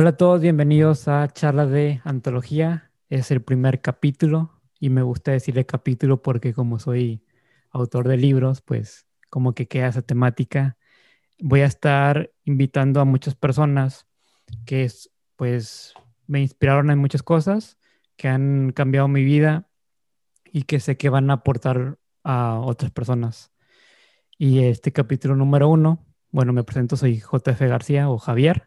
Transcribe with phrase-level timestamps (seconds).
[0.00, 2.92] Hola a todos, bienvenidos a Charla de Antología.
[3.08, 7.24] Es el primer capítulo y me gusta decirle capítulo porque como soy
[7.72, 10.76] autor de libros, pues como que queda esa temática.
[11.40, 14.06] Voy a estar invitando a muchas personas
[14.66, 14.88] que
[15.34, 15.94] pues
[16.28, 17.76] me inspiraron en muchas cosas,
[18.16, 19.68] que han cambiado mi vida
[20.44, 23.50] y que sé que van a aportar a otras personas.
[24.38, 28.64] Y este capítulo número uno, bueno, me presento, soy JF García o Javier.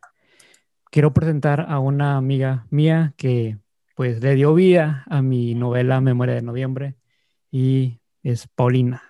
[0.91, 3.57] Quiero presentar a una amiga mía que
[3.95, 6.97] pues le dio vida a mi novela Memoria de Noviembre
[7.49, 9.01] y es Paulina.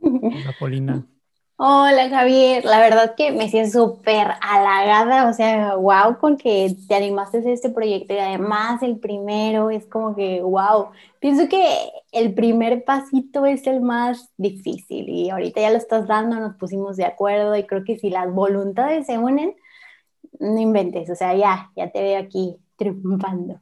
[0.00, 1.04] Hola, Paulina.
[1.56, 6.94] Hola Javier, la verdad que me siento súper halagada, o sea, wow con que te
[6.94, 12.34] animaste a este proyecto y además el primero es como que wow, pienso que el
[12.34, 17.04] primer pasito es el más difícil y ahorita ya lo estás dando, nos pusimos de
[17.04, 19.56] acuerdo y creo que si las voluntades se unen,
[20.40, 23.60] no inventes, o sea, ya, ya te veo aquí triunfando.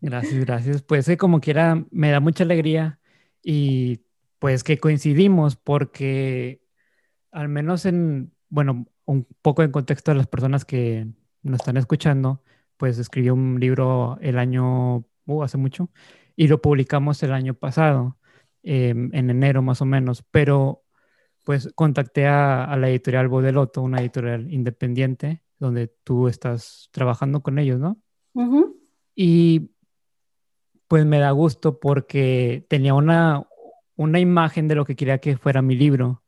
[0.00, 0.82] Gracias, gracias.
[0.82, 3.00] Pues como quiera, me da mucha alegría
[3.42, 4.02] y
[4.38, 6.60] pues que coincidimos porque
[7.32, 11.06] al menos en, bueno, un poco en contexto de las personas que
[11.42, 12.42] nos están escuchando,
[12.76, 15.90] pues escribió un libro el año, uh, hace mucho,
[16.36, 18.18] y lo publicamos el año pasado,
[18.62, 20.82] em, en enero más o menos, pero
[21.44, 27.80] pues contacté a, la editorial Bodeloto, una editorial independiente, donde tú estás trabajando con ellos,
[27.80, 27.98] ¿no?
[29.14, 29.70] Y
[30.88, 33.46] pues me da gusto porque tenía una,
[33.96, 36.22] una imagen de lo que quería que fuera mi libro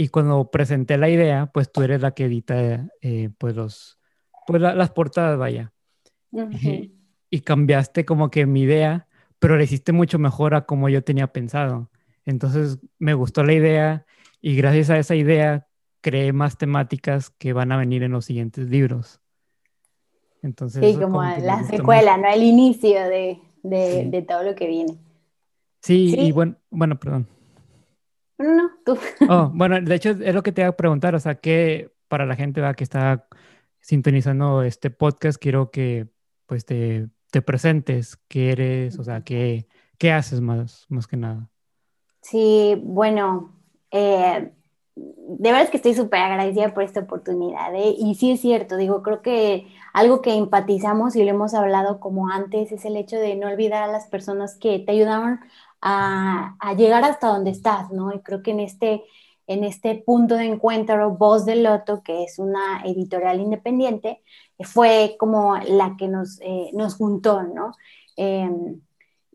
[0.00, 3.98] y cuando presenté la idea, pues tú eres la que edita eh, pues los,
[4.46, 5.72] pues las portadas, vaya.
[7.30, 9.08] y, cambiaste como que mi idea,
[9.40, 11.90] pero le hiciste mucho mejor a como yo tenía pensado.
[12.24, 14.06] Entonces me gustó la idea
[14.40, 15.66] y gracias a esa idea
[16.00, 19.20] creé más temáticas que van a venir en los siguientes libros.
[20.42, 22.28] Entonces, sí, como, la secuela, ¿no?
[22.28, 24.96] El inicio de, de, de, todo lo que viene.
[25.82, 27.26] Sí, sí, y bueno, bueno, perdón.
[28.38, 28.96] No, no, tú.
[29.28, 32.24] Oh, bueno, de hecho es lo que te iba a preguntar, o sea, que para
[32.24, 33.26] la gente que está
[33.80, 36.08] sintonizando este podcast, quiero que
[36.46, 39.66] pues te, te presentes, qué eres, o sea, qué,
[39.98, 41.50] qué haces más, más que nada.
[42.22, 43.54] Sí, bueno,
[43.90, 44.52] eh,
[45.28, 47.74] de verdad es que estoy súper agradecida por esta oportunidad.
[47.74, 47.94] ¿eh?
[47.98, 52.30] Y sí es cierto, digo, creo que algo que empatizamos y lo hemos hablado como
[52.30, 55.40] antes es el hecho de no olvidar a las personas que te ayudaron
[55.80, 58.12] a, llegar hasta donde estás, ¿no?
[58.12, 59.04] Y creo que en este,
[59.46, 64.22] en este punto de encuentro, Voz del Loto, que es una editorial independiente,
[64.60, 67.72] fue como la que nos, eh, nos juntó, ¿no?
[68.16, 68.80] Em,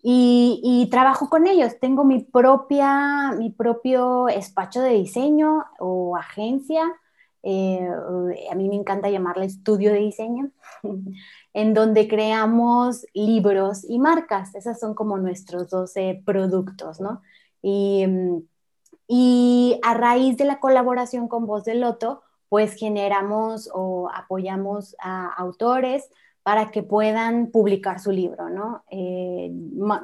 [0.06, 1.80] y, trabajo con ellos.
[1.80, 6.84] Tengo mi, propia, mi propio despacho de diseño o agencia.
[7.42, 7.88] Eh,
[8.52, 10.52] a mí me encanta llamarle estudio de diseño.
[11.54, 14.54] en donde creamos libros y marcas.
[14.56, 17.22] Esas son como nuestros 12 productos, ¿no?
[17.62, 18.06] Y,
[19.08, 25.32] y a raíz de la colaboración con Voz del Loto, pues generamos o apoyamos a
[25.34, 26.10] autores
[26.44, 28.84] para que puedan publicar su libro, ¿no?
[28.92, 29.52] Eh,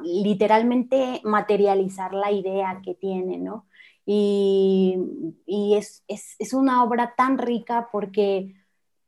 [0.02, 3.66] literalmente materializar la idea que tienen, ¿no?
[4.06, 4.96] Y,
[5.46, 8.54] es, es, es, una obra tan rica porque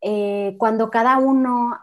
[0.00, 1.76] eh, cuando cada uno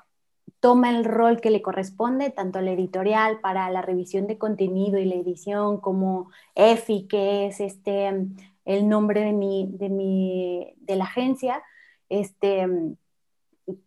[0.59, 5.05] toma el rol que le corresponde, tanto la editorial para la revisión de contenido y
[5.05, 8.27] la edición, como EFI, que es este,
[8.65, 11.63] el nombre de, mi, de, mi, de la agencia,
[12.09, 12.67] este,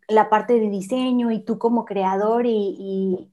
[0.09, 3.29] la parte de diseño y tú como creador y,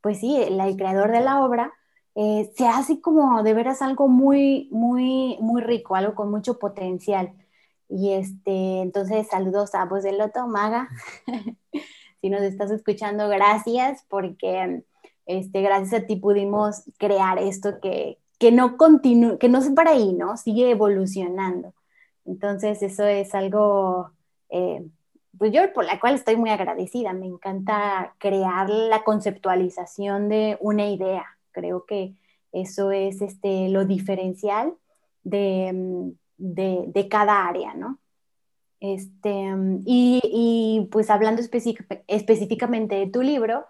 [0.00, 1.72] pues sí, el, creador de la obra,
[2.14, 7.32] eh, se hace como de veras algo muy, muy, muy rico, algo con mucho potencial.
[7.88, 10.88] Y este, entonces saludos a Voz del Loto, Maga.
[12.20, 14.82] si nos estás escuchando, gracias, porque
[15.26, 19.92] este, gracias a ti pudimos crear esto que, que no continúa, que no se para
[19.92, 20.36] ahí, ¿no?
[20.36, 21.74] Sigue evolucionando.
[22.24, 24.12] Entonces, eso es algo,
[24.50, 24.86] eh,
[25.38, 27.12] pues yo por la cual estoy muy agradecida.
[27.12, 31.24] Me encanta crear la conceptualización de una idea.
[31.52, 32.14] Creo que
[32.52, 34.74] eso es este, lo diferencial
[35.22, 37.98] de, de, de cada área, ¿no?
[38.80, 39.44] Este,
[39.84, 43.66] y, y, pues hablando específicamente de tu libro,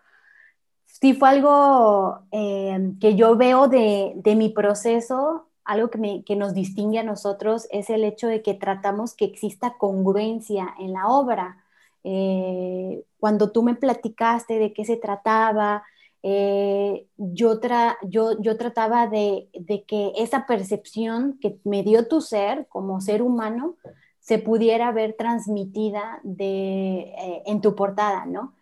[0.86, 6.54] sí fue algo eh, que yo veo de, de mi proceso, algo que, que, nos
[6.54, 11.58] distingue a nosotros es el hecho de que tratamos que exista congruencia en la obra.
[12.04, 15.84] Eh, cuando tú me platicaste de qué se trataba,
[16.22, 22.22] eh, yo, tra yo, yo, trataba de, de, que esa percepción que me dio tu
[22.22, 23.76] ser como ser humano
[24.20, 28.54] se pudiera ver transmitida de, eh, en tu portada, ¿no?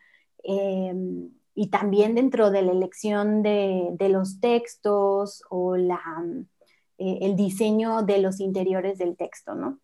[0.43, 6.03] Em, y también dentro de la elección de, de los textos o la,
[6.99, 9.79] eh, el diseño de los interiores del texto, ¿no?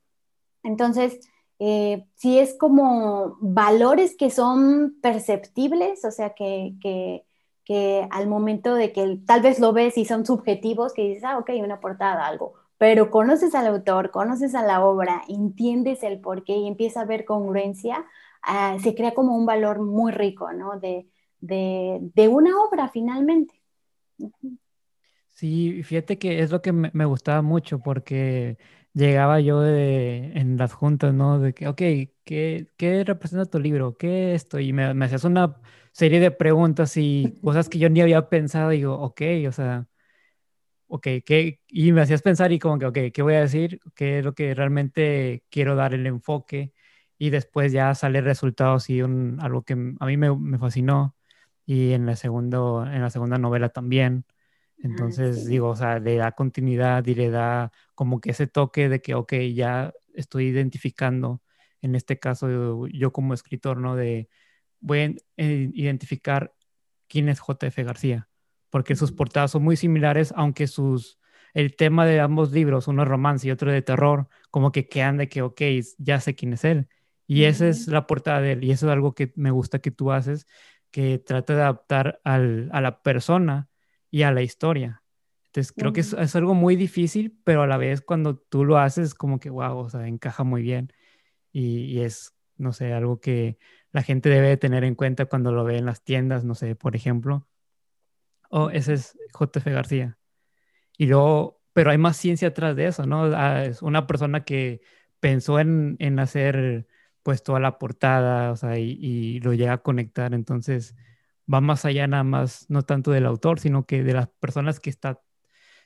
[0.62, 1.20] Entonces,
[1.58, 7.24] eh, si es como valores que son perceptibles, o sea, que, que,
[7.64, 11.38] que, al momento de que tal vez lo ves y son subjetivos, que dices, ah,
[11.38, 16.56] ok, una portada, algo, pero conoces al autor, conoces a la obra, entiendes el porqué
[16.56, 18.04] y empieza a ver congruencia,
[18.42, 20.80] ah, se crea como un valor muy rico, ¿no?
[20.80, 21.08] De,
[21.40, 23.54] de, de una obra finalmente.
[25.42, 28.58] Sí, fíjate que es lo que me, gustaba mucho porque
[28.92, 31.40] llegaba yo de, en las juntas, ¿no?
[31.40, 31.78] De que, ok,
[32.24, 33.96] ¿qué, qué representa tu libro?
[33.96, 34.60] ¿Qué es esto?
[34.60, 35.56] Y me, me, hacías una
[35.90, 38.72] serie de preguntas y cosas que yo ni había pensado.
[38.72, 39.88] Y digo, ok, o sea,
[40.86, 41.60] ok, ¿qué?
[41.68, 43.80] Y me hacías pensar y como que, ok, ¿qué voy a decir?
[43.94, 46.72] ¿Qué es lo que realmente quiero dar el enfoque?
[47.18, 51.16] Y después ya sale resultados y un, algo que a mí me, me fascinó.
[51.66, 54.24] Y en la, segundo, en la segunda novela también
[54.82, 59.00] entonces, digo, o sea, le da continuidad y le da como que ese toque de
[59.00, 61.40] que, ok, ya estoy identificando,
[61.80, 63.94] en este caso yo como escritor, ¿no?
[63.94, 64.28] De,
[64.80, 66.52] voy a identificar
[67.08, 68.28] quién es JF García,
[68.70, 71.20] porque sus portadas son muy similares, aunque sus,
[71.54, 75.16] el tema de ambos libros, uno es romance y otro de terror, como que quedan
[75.16, 75.62] de que, ok,
[75.98, 76.88] ya sé quién es él.
[77.28, 79.92] Y esa es la portada de él, y eso es algo que me gusta que
[79.92, 80.46] tú haces,
[80.90, 83.68] que trata de adaptar al, a la persona
[84.12, 85.02] y a la historia.
[85.46, 88.78] Entonces creo que es, es, algo muy difícil, pero a la vez cuando tú lo
[88.78, 90.92] haces como que, wow, o sea, encaja muy bien
[91.50, 93.58] y, es, no sé, algo que
[93.90, 96.94] la gente debe tener en cuenta cuando lo ve en las tiendas, no sé, por
[96.94, 97.48] ejemplo.
[98.50, 100.18] Oh, ese es JF García.
[100.98, 103.24] Y luego, pero hay más ciencia atrás de eso, ¿no?
[103.34, 104.82] Ah, es una persona que
[105.20, 106.86] pensó en, en hacer
[107.22, 110.96] pues toda la portada, o sea, y, y lo llega a conectar, entonces
[111.52, 114.90] va más allá nada más, no tanto del autor, sino que de las personas que
[114.90, 115.18] están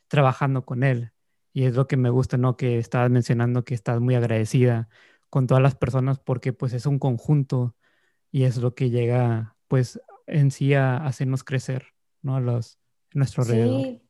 [0.09, 1.13] trabajando con él.
[1.53, 2.57] Y es lo que me gusta, ¿no?
[2.57, 4.89] Que estabas mencionando que estás muy agradecida
[5.31, 7.77] con todas las personas porque pues es un conjunto
[8.31, 12.41] y es lo que llega pues en sí a hacernos crecer, ¿no?
[12.41, 12.79] Los,
[13.15, 13.83] nuestro alrededor.
[13.83, 14.03] Sí,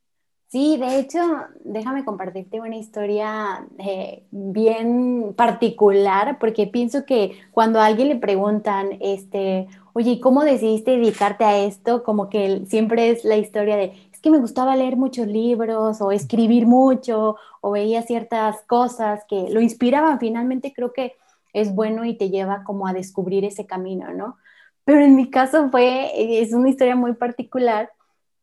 [0.78, 1.18] de hecho,
[1.64, 8.96] déjame compartirte una historia eh, bien particular, porque pienso que cuando a alguien le preguntan,
[9.00, 12.02] este, oye, ¿cómo decidiste dedicarte a esto?
[12.04, 16.10] Como que siempre es la historia de, es que me gustaba leer muchos libros o
[16.10, 20.18] escribir mucho o veía ciertas cosas que lo inspiraban.
[20.18, 21.16] Finalmente creo que
[21.52, 24.38] es bueno y te lleva como a descubrir ese camino, ¿no?
[24.84, 27.90] Pero en mi caso fue, es una historia muy particular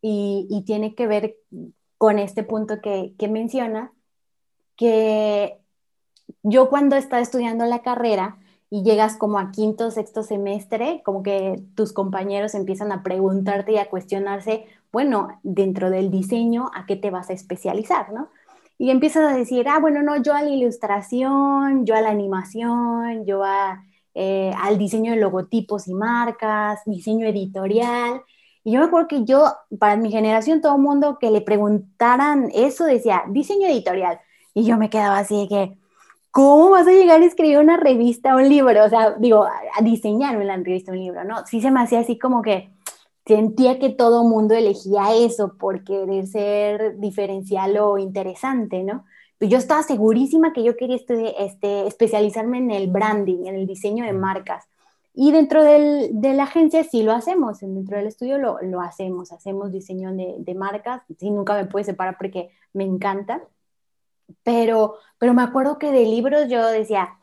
[0.05, 1.37] y tiene que ver
[2.03, 3.93] con este punto que, que menciona,
[4.75, 5.57] que
[6.41, 8.35] yo cuando estaba estudiando la carrera
[8.69, 13.77] y llegas como a quinto, sexto semestre, como que tus compañeros empiezan a preguntarte y
[13.77, 18.27] a cuestionarse, bueno, dentro del diseño, ¿a qué te vas a especializar, no?
[18.77, 23.25] Y empiezas a decir, ah, bueno, no, yo a la ilustración, yo a la animación,
[23.25, 23.81] yo a,
[24.13, 28.23] eh, al diseño de logotipos y marcas, diseño editorial.
[28.63, 29.45] Y yo me acuerdo que yo,
[29.79, 34.19] para mi generación, todo el mundo que le preguntaran eso decía diseño editorial.
[34.53, 35.77] Y yo me quedaba así de que,
[36.31, 38.85] ¿cómo vas a llegar a escribir una revista, un libro?
[38.85, 41.45] O sea, digo, a diseñar una revista, un libro, ¿no?
[41.45, 42.71] Sí se me hacía así como que
[43.25, 49.05] sentía que todo el mundo elegía eso por querer ser diferencial o interesante, ¿no?
[49.37, 54.05] Pero yo estaba segurísima que yo quería este, especializarme en el branding, en el diseño
[54.05, 54.65] de marcas.
[55.13, 59.31] Y dentro del, de la agencia sí lo hacemos, dentro del estudio lo, lo hacemos,
[59.31, 63.43] hacemos diseño de, de, marcas, sí, nunca me pude separar porque me encanta,
[64.43, 67.17] pero, pero me acuerdo que de libros yo decía,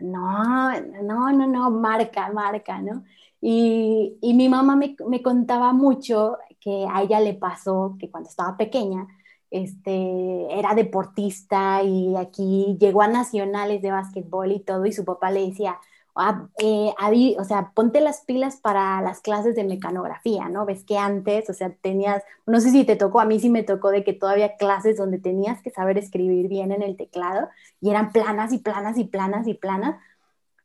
[0.00, 3.04] no, no, no, no, marca, marca, ¿no?
[3.40, 8.28] Y, y mi mamá me, me, contaba mucho que a ella le pasó que cuando
[8.28, 9.06] estaba pequeña,
[9.50, 15.30] este, era deportista y aquí llegó a nacionales de básquetbol y todo, y su papá
[15.30, 15.78] le decía,
[16.18, 16.94] Ah, eh,
[17.38, 20.64] o sea, ponte las pilas para las clases de mecanografía, ¿no?
[20.64, 23.62] Ves que antes, o sea, tenías, no sé si te tocó, a mí sí me
[23.62, 27.50] tocó de que todavía clases donde tenías que saber escribir bien en el teclado
[27.82, 30.00] y eran planas y planas y planas y planas.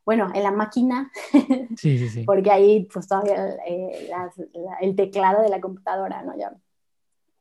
[0.06, 1.12] Bueno, en la máquina,
[1.76, 2.22] sí, sí, sí.
[2.24, 4.10] porque ahí pues todavía eh,
[4.80, 6.34] el teclado de la computadora, ¿no?
[6.34, 6.56] Ya.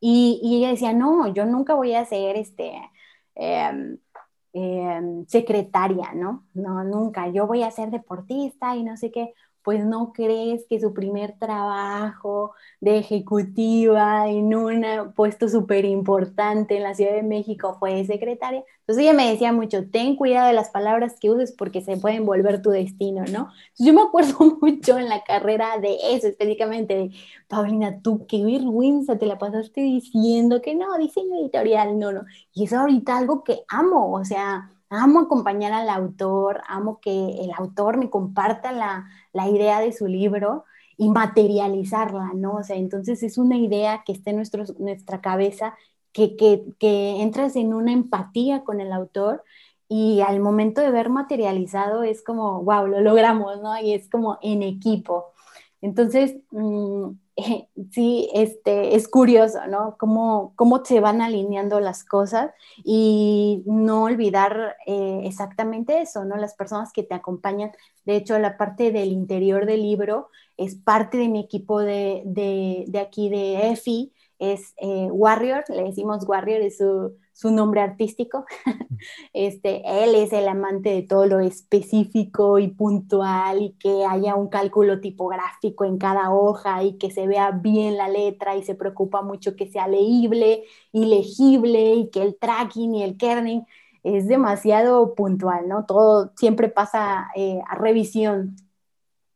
[0.01, 2.73] Y, y, ella decía, no, yo nunca voy a hacer este...
[3.35, 3.97] Eh,
[4.53, 6.45] Em, secretaria, ¿no?
[6.53, 10.79] No, nunca, yo voy a ser deportista y no sé qué, pues no crees que
[10.79, 17.75] su primer trabajo de ejecutiva en un puesto súper importante en la Ciudad de México
[17.79, 18.63] fue secretaria.
[18.79, 22.25] Entonces ella me decía mucho, ten cuidado de las palabras que uses porque se pueden
[22.25, 23.49] volver tu destino, ¿no?
[23.77, 27.11] yo me acuerdo mucho en la carrera de eso, específicamente de,
[27.47, 32.21] Paulina, tú qué vergüenza, te la pasaste diciendo que no, diseño editorial, no, no.
[32.53, 37.51] Y es ahorita algo que amo, o sea, amo acompañar al autor, amo que el
[37.57, 40.65] autor me comparta la, la idea de su libro
[40.97, 42.55] y materializarla, ¿no?
[42.55, 44.43] O sea, entonces es una idea que está en
[44.79, 45.75] nuestra cabeza,
[46.13, 49.43] que, que, que entras en una empatía con el autor
[49.87, 53.77] y al momento de ver materializado es como, wow, lo logramos, ¿no?
[53.79, 55.33] Y es como en equipo.
[55.81, 56.35] Entonces,
[57.47, 59.95] mm, sí, este, es curioso, ¿no?
[59.97, 62.51] Cómo, cómo se van alineando las cosas
[62.83, 66.37] y no olvidar eh, exactamente eso, ¿no?
[66.37, 67.71] Las personas que te acompañan.
[68.05, 72.85] De hecho, la parte del interior del libro es parte de mi equipo de, de,
[72.87, 78.45] de aquí de EFI, es eh, Warrior, le decimos Warrior, es su, su nombre artístico.
[79.33, 84.49] este, él es el amante de todo lo específico y puntual y que haya un
[84.49, 89.21] cálculo tipográfico en cada hoja y que se vea bien la letra y se preocupa
[89.21, 93.63] mucho que sea leíble y legible y que el tracking y el kerning
[94.01, 95.85] es demasiado puntual, ¿no?
[95.85, 98.55] Todo siempre pasa eh, a revisión,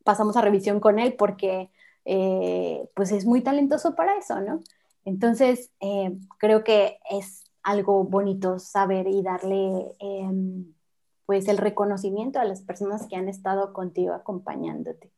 [0.04, 1.70] pasamos a revisión con él porque
[2.06, 4.62] eh, pues es muy talentoso para eso, ¿no?
[5.06, 10.74] Entonces, eh, creo que es algo bonito saber y darle em,
[11.26, 15.12] pues el reconocimiento a las personas que han estado contigo acompañándote.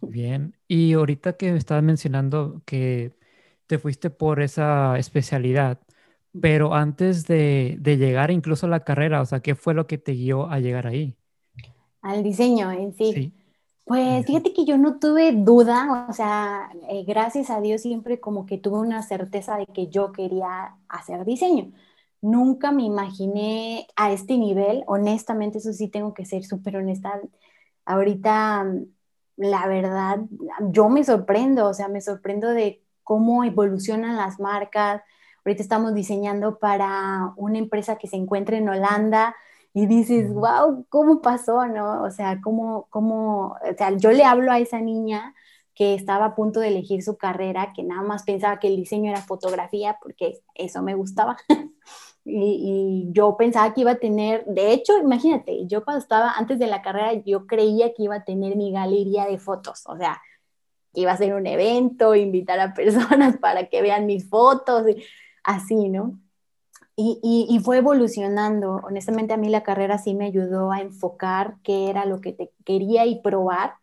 [0.00, 3.14] Bien, y ahorita que estabas mencionando que
[3.66, 5.80] te fuiste por esa especialidad,
[6.40, 9.96] pero antes de, de, llegar incluso a la carrera, o sea, ¿qué fue lo que
[9.98, 11.16] te guió a llegar ahí?
[12.02, 13.12] Al diseño en sí.
[13.12, 13.32] sí.
[13.86, 18.44] Pues fíjate que yo no tuve duda, o sea, eh, gracias a Dios siempre como
[18.44, 21.72] que tuve una certeza de que yo quería hacer diseño.
[22.20, 27.20] Nunca me imaginé a este nivel, honestamente, eso sí tengo que ser súper honesta.
[27.84, 28.66] Ahorita,
[29.36, 30.18] la verdad,
[30.72, 35.02] yo me sorprendo, o sea, me sorprendo de cómo evolucionan las marcas.
[35.44, 39.36] Ahorita estamos diseñando para una empresa que se encuentra en Holanda,
[39.76, 41.66] y dices, wow, ¿cómo pasó?
[41.66, 42.02] ¿No?
[42.02, 45.34] O sea, ¿cómo, cómo, o sea, yo le hablo a esa niña
[45.74, 49.10] que estaba a punto de elegir su carrera, que nada más pensaba que el diseño
[49.10, 51.36] era fotografía, porque eso me gustaba.
[52.24, 56.58] y, y, yo pensaba que iba a tener, de hecho, imagínate, yo cuando estaba antes
[56.58, 60.22] de la carrera, yo creía que iba a tener mi galería de fotos, o sea,
[60.94, 65.04] que iba a ser un evento, invitar a personas para que vean mis fotos, y
[65.44, 66.18] así, ¿no?
[66.98, 68.80] Y, fue evolucionando.
[68.84, 72.50] Honestamente, a mí la carrera sí me ayudó a enfocar qué era lo que te
[72.64, 73.74] quería y probar.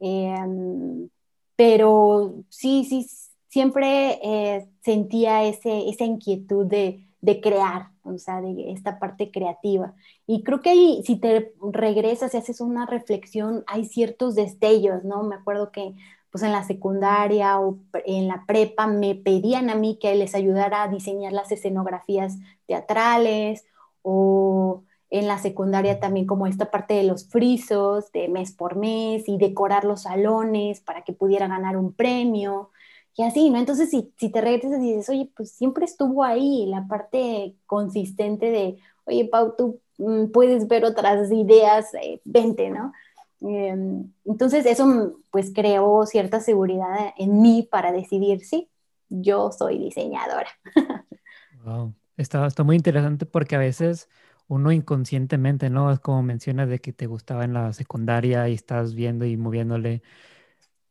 [0.00, 1.08] Em,
[1.56, 3.06] pero sí, sí,
[3.48, 9.94] siempre eh, sentía ese, esa inquietud de, de, crear, o sea, de esta parte creativa.
[10.26, 15.22] Y creo que ahí, si te regresas y haces una reflexión, hay ciertos destellos, ¿no?
[15.22, 15.94] Me acuerdo que
[16.30, 20.82] pues en la secundaria o en la prepa me pedían a mí que les ayudara
[20.82, 23.66] a diseñar las escenografías teatrales
[24.00, 29.28] o en la secundaria también como esta parte de los frisos de mes por mes
[29.28, 32.70] y decorar los salones para que pudiera ganar un premio
[33.16, 33.58] y así, ¿no?
[33.58, 38.50] Entonces, si, si te regresas y dices, oye, pues siempre estuvo ahí la parte consistente
[38.50, 42.92] de, oye, Pau, tú mm, puedes ver otras ideas, eh, vente, ¿no?
[43.40, 48.68] Em, entonces eso pues creó cierta seguridad en mí para decidir, sí,
[49.08, 50.48] yo soy diseñadora.
[51.64, 54.08] Wow, está, está muy interesante porque a veces
[54.48, 55.92] uno inconscientemente, ¿no?
[55.92, 60.02] Es como mencionas de que te gustaba en la secundaria y estás viendo y moviéndole.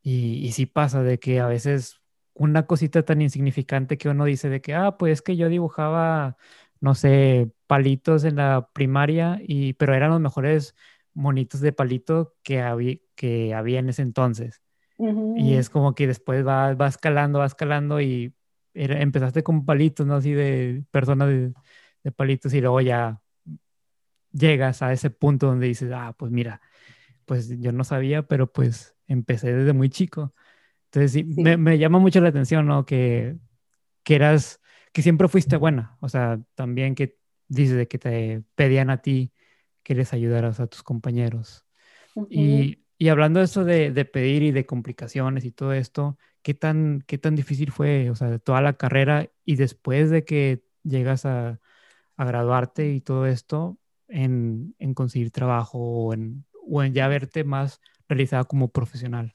[0.02, 2.01] Y, y sí pasa de que a veces
[2.34, 6.36] una cosita tan insignificante que uno dice de que, ah, pues que yo dibujaba,
[6.80, 10.74] no sé, palitos en la primaria, y, pero eran los mejores
[11.14, 14.62] monitos de palito que había, que había en ese entonces.
[15.36, 18.34] Y es como que después va, va escalando, va escalando y
[18.74, 20.14] empezaste con palitos, ¿no?
[20.16, 23.20] Así de personas de, palitos y luego ya
[24.32, 26.60] llegas a ese punto donde dices, ah, pues mira,
[27.24, 30.34] pues yo no sabía, pero pues empecé desde muy chico.
[30.92, 32.84] Entonces sí, Me, me, llama mucho la atención, ¿no?
[32.84, 33.36] Que,
[34.04, 34.60] que eras,
[34.92, 37.16] que siempre fuiste buena, o sea, también que
[37.48, 39.32] dices de que te pedían a ti
[39.82, 41.64] que les ayudaras a tus compañeros.
[42.28, 46.52] y, y, hablando de eso de, de, pedir y de complicaciones y todo esto, ¿qué
[46.52, 50.62] tan, ¿qué tan difícil fue, o sea, de toda la carrera y después de que
[50.82, 51.58] llegas a,
[52.16, 57.44] a graduarte y todo esto, en, en conseguir trabajo o en, o en, ya verte
[57.44, 59.34] más realizaba como profesional?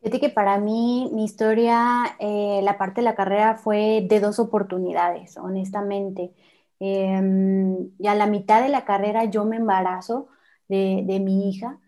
[0.00, 4.38] Fíjate que para mí, mi historia, eh, la parte de la carrera fue de dos
[4.38, 6.32] oportunidades, honestamente.
[6.78, 10.28] Em, y a la mitad de la carrera yo me embarazo
[10.68, 11.78] de, de mi hija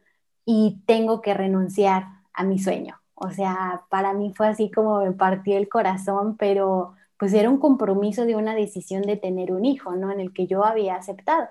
[0.44, 2.04] y tengo que renunciar
[2.34, 3.00] a mi sueño.
[3.14, 7.58] O sea, para mí fue así como me partió el corazón, pero pues era un
[7.58, 10.10] compromiso de una decisión de tener un hijo, ¿no?
[10.12, 11.48] En el que yo había aceptado.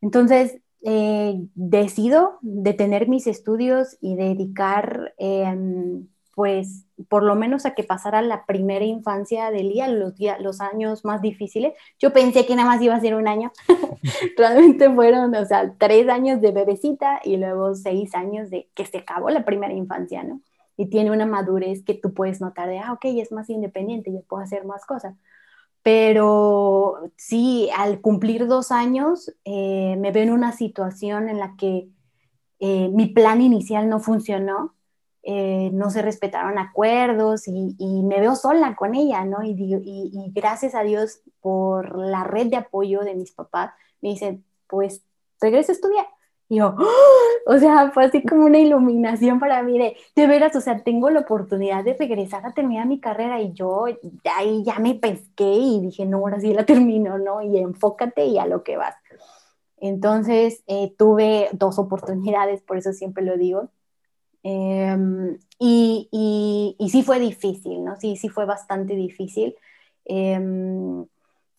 [0.00, 7.84] Entonces, eh, decido detener mis estudios y dedicar, em, pues, por lo menos a que
[7.84, 11.74] pasara la primera infancia de Lía, los, los años más difíciles.
[11.98, 13.52] Yo pensé que nada más iba a ser un año.
[14.36, 18.98] Realmente fueron, o sea, tres años de bebecita y luego seis años de que se
[18.98, 20.40] acabó la primera infancia, ¿no?
[20.76, 24.20] y tiene una madurez que tú puedes notar de, ah, ok, es más independiente, ya
[24.20, 25.14] puedo hacer más cosas.
[25.82, 31.88] Pero sí, al cumplir dos años, eh, me veo en una situación en la que
[32.60, 34.76] eh, mi plan inicial no funcionó,
[35.24, 39.42] eh, no se respetaron acuerdos y, me veo sola con ella, ¿no?
[39.42, 44.44] Y, y, gracias a Dios por la red de apoyo de mis papás, me dicen,
[44.68, 45.02] pues
[45.40, 46.06] regresa a estudiar.
[46.54, 46.76] Yo,
[47.46, 51.08] o sea, fue así como una iluminación para mí de, de veras, o sea, tengo
[51.08, 53.86] la oportunidad de regresar a terminar mi carrera y yo
[54.36, 57.40] ahí ya me pesqué y dije, no, ahora sí la termino, ¿no?
[57.40, 58.94] Y enfócate y a lo que vas.
[59.78, 63.70] Entonces, eh, tuve dos oportunidades, por eso siempre lo digo.
[64.42, 66.08] Em, y,
[66.78, 67.96] y, sí fue difícil, ¿no?
[67.96, 69.56] Sí, sí fue bastante difícil.
[70.04, 70.38] Eh,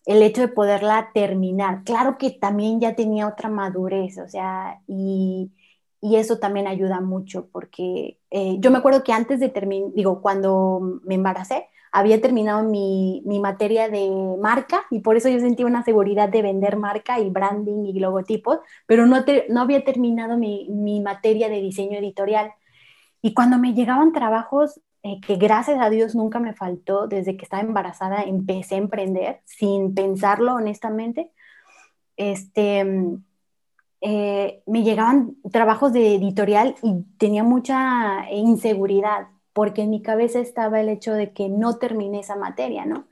[0.06, 1.84] el hecho de poderla terminar.
[1.84, 5.52] Claro que también ya tenía otra madurez, o sea, y,
[6.02, 11.00] eso también ayuda mucho, porque eh, yo me acuerdo que antes de terminar, digo, cuando
[11.04, 16.28] me embaracé, había terminado mi, materia de marca y por eso yo sentía una seguridad
[16.28, 21.48] de vender marca y branding y logotipos, pero no, no había terminado mi, mi materia
[21.48, 22.52] de diseño editorial.
[23.22, 27.44] Y cuando me llegaban trabajos eh, que gracias a Dios nunca me faltó, desde que
[27.44, 31.30] estaba embarazada empecé a emprender sin pensarlo honestamente.
[32.16, 32.86] Este,
[34.00, 40.80] eh, me llegaban trabajos de editorial y tenía mucha inseguridad porque en mi cabeza estaba
[40.80, 43.04] el hecho de que no terminé esa materia, ¿no?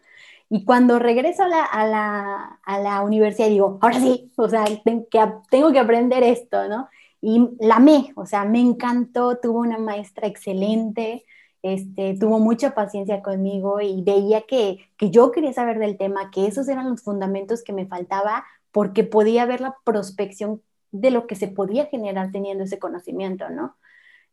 [0.49, 4.65] Y cuando regreso a la, a la, a la universidad digo, ahora sí, o sea,
[4.83, 6.89] tengo que, tengo que aprender esto, ¿no?
[7.21, 11.25] Y la amé, o sea, me encantó, tuvo una maestra excelente,
[11.63, 16.69] este, tuvo mucha paciencia conmigo y veía que, yo quería saber del tema, que esos
[16.69, 21.49] eran los fundamentos que me faltaba porque podía ver la prospección de lo que se
[21.49, 23.77] podía generar teniendo ese conocimiento, ¿no?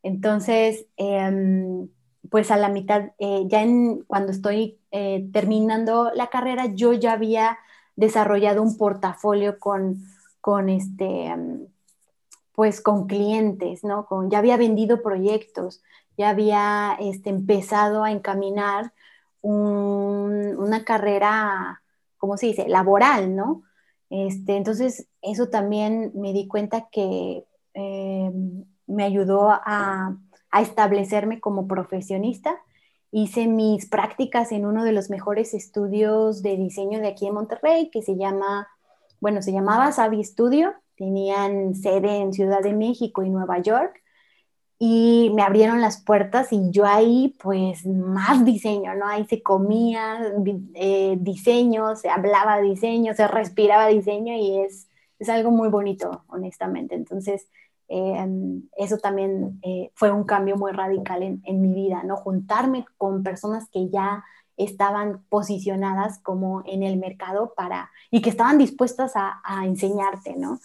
[0.04, 1.90] Entonces, em,
[2.30, 7.14] pues a la mitad, eh, ya en, cuando estoy eh, terminando la carrera, yo ya
[7.14, 7.60] había
[7.96, 10.04] desarrollado un portafolio con,
[10.42, 11.68] con este, em,
[12.54, 14.06] pues con clientes, ¿no?
[14.06, 15.82] Con, ya había vendido proyectos,
[16.20, 18.92] ya había este, empezado a encaminar
[19.42, 21.82] una carrera,
[22.18, 23.64] ¿cómo se dice?, laboral, ¿no?
[24.10, 28.32] Este, entonces, eso también me di cuenta que eh,
[28.86, 30.18] me ayudó a,
[30.60, 32.58] establecerme como profesionista.
[33.12, 37.90] Hice mis prácticas en uno de los mejores estudios de diseño de aquí en Monterrey,
[37.92, 38.68] que se llama,
[39.22, 40.74] bueno, se llamaba Savi Studio.
[40.98, 44.02] Tenían sede en Ciudad de México y Nueva York
[44.82, 49.08] y me abrieron las puertas y yo ahí pues más diseño, ¿no?
[49.08, 50.22] Ahí se comía
[50.74, 54.88] eh, diseño, se hablaba diseño, se respiraba diseño y es,
[55.20, 56.96] es algo muy bonito, honestamente.
[56.96, 57.50] Entonces,
[57.90, 62.16] em, eso también eh, fue un cambio muy radical en, en, mi vida, ¿no?
[62.16, 64.24] Juntarme con personas que ya
[64.56, 70.60] estaban posicionadas como en el mercado para, y que estaban dispuestas a, a enseñarte, ¿no?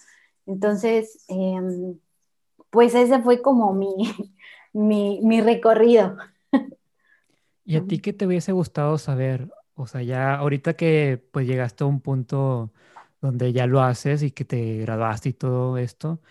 [0.45, 1.95] Entonces, eh,
[2.75, 3.73] pues ese fue como
[4.73, 6.17] mi, mi, recorrido.
[7.63, 9.49] ¿Y a ti qué te hubiese gustado saber?
[9.73, 12.71] O sea, ya ahorita que pues llegaste a un punto
[13.21, 16.21] donde ya lo haces y que te graduaste y todo esto,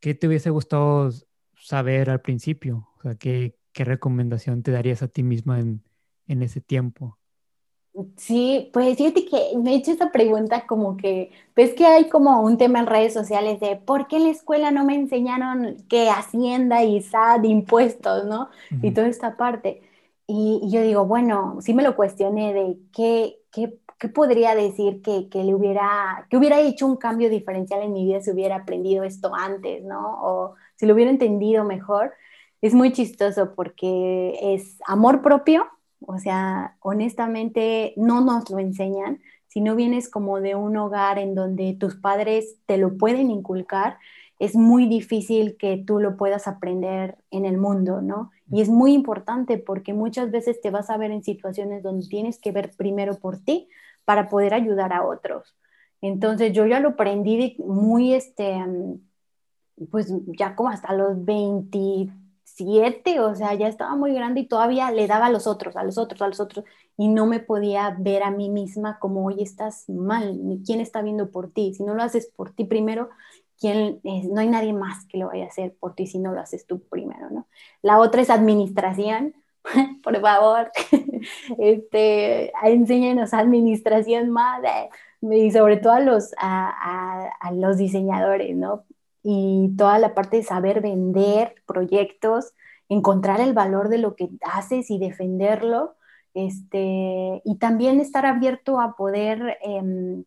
[0.00, 1.10] ¿qué te hubiese gustado
[1.56, 2.88] saber al principio?
[2.98, 5.82] O sea, ¿qué, qué recomendación te darías a ti misma en,
[6.28, 7.18] en ese tiempo?
[8.16, 12.42] Sí, pues fíjate que me he hecho esta pregunta como que, ves que hay como
[12.42, 16.08] un tema en redes sociales de por qué en la escuela no me enseñaron que
[16.08, 18.50] Hacienda y SAT, impuestos, ¿no?
[18.82, 19.82] Y toda esta parte.
[20.28, 25.28] Y, yo digo, bueno, sí me lo cuestioné de qué, qué, qué podría decir que,
[25.28, 29.02] que, le hubiera, que hubiera hecho un cambio diferencial en mi vida si hubiera aprendido
[29.02, 30.20] esto antes, ¿no?
[30.22, 32.12] O si lo hubiera entendido mejor.
[32.60, 35.66] Es muy chistoso porque es amor propio
[36.06, 39.20] o sea, honestamente no nos lo enseñan.
[39.48, 43.98] Si no vienes como de un hogar en donde tus padres te lo pueden inculcar,
[44.38, 48.30] es muy difícil que tú lo puedas aprender en el mundo, ¿no?
[48.50, 52.38] Y es muy importante porque muchas veces te vas a ver en situaciones donde tienes
[52.38, 53.68] que ver primero por ti
[54.04, 55.56] para poder ayudar a otros.
[56.00, 58.56] Entonces yo ya lo aprendí muy, este,
[59.90, 61.24] pues ya como hasta los
[62.58, 65.84] 27, o sea, ya estaba muy grande y todavía le daba a los otros, a
[65.84, 66.64] los otros, a los otros,
[66.96, 71.30] y no me podía ver a mí misma como, oye, estás mal, ¿quién está viendo
[71.30, 71.74] por ti?
[71.74, 73.10] Si no lo haces por ti primero,
[73.58, 76.40] ¿quién, no hay nadie más que lo vaya a hacer por ti si no lo
[76.40, 77.46] haces tú primero, ¿no?
[77.82, 79.34] La otra es administración,
[80.02, 80.70] por favor,
[81.58, 84.62] este, enséñenos administración más,
[85.20, 88.84] y sobre todo a los, a, a, los diseñadores, ¿no?
[89.22, 92.54] Y toda la parte de saber vender proyectos,
[92.88, 95.96] encontrar el valor de lo que haces y defenderlo,
[96.34, 100.24] este, y también estar abierto a poder em,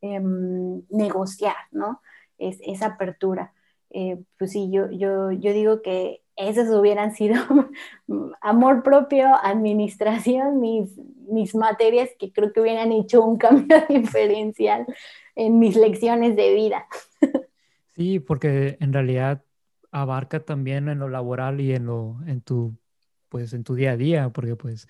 [0.00, 2.00] em, negociar, ¿no?
[2.38, 3.52] Es, esa apertura.
[3.90, 7.36] Eh, pues sí, yo, yo, yo digo que esos hubieran sido
[8.40, 10.96] amor propio, administración, mis,
[11.28, 14.86] mis materias que creo que hubieran hecho un cambio diferencial
[15.34, 16.86] en mis lecciones de vida.
[17.98, 19.44] Sí, porque en realidad
[19.90, 22.78] abarca también en lo laboral y en lo en tu
[23.28, 24.88] pues en tu día a día, porque pues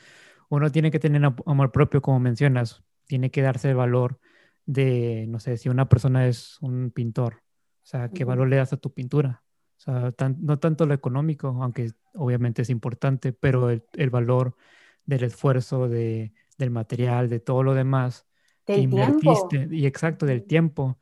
[0.51, 4.21] uno tiene que tener amor propio como mencionas, tiene que darse el valor
[4.66, 8.73] de no sé, si una persona es un pintor, o sea, qué valor le das
[8.73, 9.42] a tu pintura
[9.79, 14.57] o sea, no tanto lo económico, aunque obviamente es importante, pero el, el valor
[15.05, 18.27] del esfuerzo, de, del material, de todo lo demás
[18.71, 19.68] que invertiste.
[19.71, 20.99] Y exacto, del tiempo.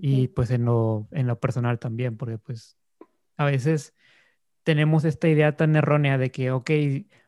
[0.00, 2.78] Y pues en lo, en lo personal también, porque pues
[3.36, 3.94] a veces
[4.64, 6.70] tenemos esta idea tan errónea de que, ok,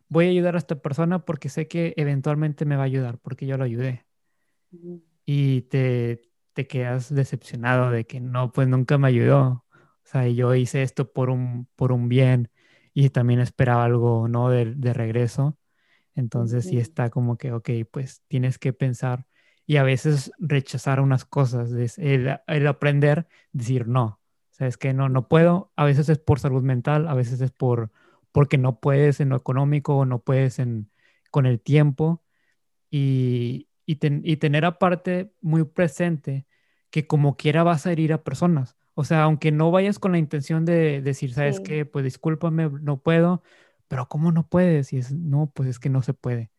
[0.08, 3.46] voy a ayudar a esta persona porque sé que eventualmente me va a ayudar, porque
[3.46, 4.06] yo lo ayudé.
[5.24, 6.22] Y te,
[6.54, 9.64] te quedas decepcionado de que no, pues nunca me ayudó.
[10.04, 12.50] O sea, yo hice esto por un, por un bien
[12.94, 14.48] y también esperaba algo, ¿no?
[14.50, 15.58] De, de regreso.
[16.16, 19.27] Entonces sí está como que, ok, pues tienes que pensar
[19.68, 25.28] y a veces rechazar unas cosas, el, el aprender, decir no, sabes que no, no
[25.28, 27.92] puedo, a veces es por salud mental, a veces es por,
[28.32, 30.90] porque no puedes en lo económico o no puedes en,
[31.30, 32.24] con el tiempo
[32.90, 36.46] y, y, y tener aparte muy presente
[36.90, 38.76] que como quiera vas a herir a personas.
[38.94, 41.84] O sea, aunque no vayas con la intención de decir, ¿sabes qué?
[41.86, 43.42] Pues discúlpame, no puedo,
[43.88, 44.92] pero ¿cómo no puedes?
[44.92, 46.50] Y es, no, pues es que no se puede.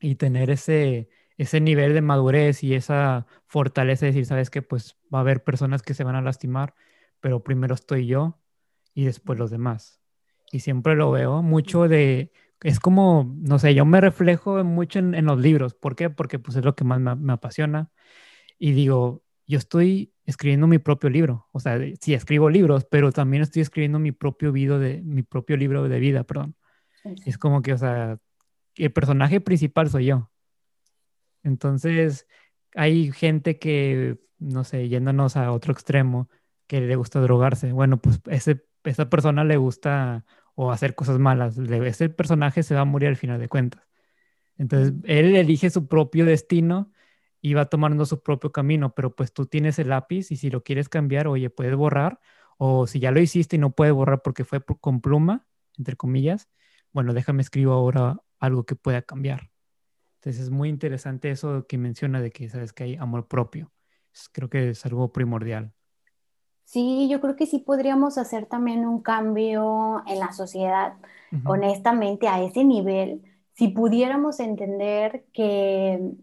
[0.00, 4.62] Y tener ese, ese nivel de madurez y esa fortaleza de decir, ¿sabes qué?
[4.62, 6.74] Pues va a haber personas que se van a lastimar,
[7.20, 8.38] pero primero estoy yo
[8.94, 10.00] y después los demás.
[10.50, 15.24] Y siempre lo veo mucho de, es como, no sé, yo me reflejo mucho en,
[15.24, 15.74] los libros.
[15.74, 16.10] ¿Por qué?
[16.10, 17.90] Porque pues es lo que más me, me apasiona.
[18.58, 21.48] Y digo, yo estoy escribiendo mi propio libro.
[21.52, 25.56] O sea, sí escribo libros, pero también estoy escribiendo mi propio, video de, mi propio
[25.56, 26.56] libro de vida, perdón.
[27.26, 28.18] Es como que, o sea,
[28.76, 30.30] el personaje principal soy yo.
[31.42, 32.26] Entonces,
[32.74, 36.28] hay gente que, no sé, yéndonos a otro extremo,
[36.66, 37.72] que le gusta drogarse.
[37.72, 40.24] Bueno, pues ese, esa persona le gusta
[40.54, 41.58] o hacer cosas malas.
[41.58, 43.82] Ese personaje se va a morir al final de cuentas.
[44.58, 46.92] Entonces, él elige su propio destino
[47.40, 50.62] y va tomando su propio camino, pero pues tú tienes el lápiz y si lo
[50.64, 52.20] quieres cambiar, oye, puedes borrar,
[52.58, 55.46] o si ya lo hiciste y no puedes borrar porque fue con pluma,
[55.78, 56.48] entre comillas,
[56.92, 59.51] bueno, déjame escribo ahora algo que pueda cambiar.
[60.22, 63.72] Entonces es muy interesante eso que menciona de que sabes que hay amor propio.
[64.30, 65.72] Creo que es algo primordial.
[66.64, 70.94] Sí, yo creo que sí podríamos hacer también un cambio en la sociedad,
[71.44, 73.22] honestamente, a ese nivel,
[73.54, 76.14] si pudiéramos entender que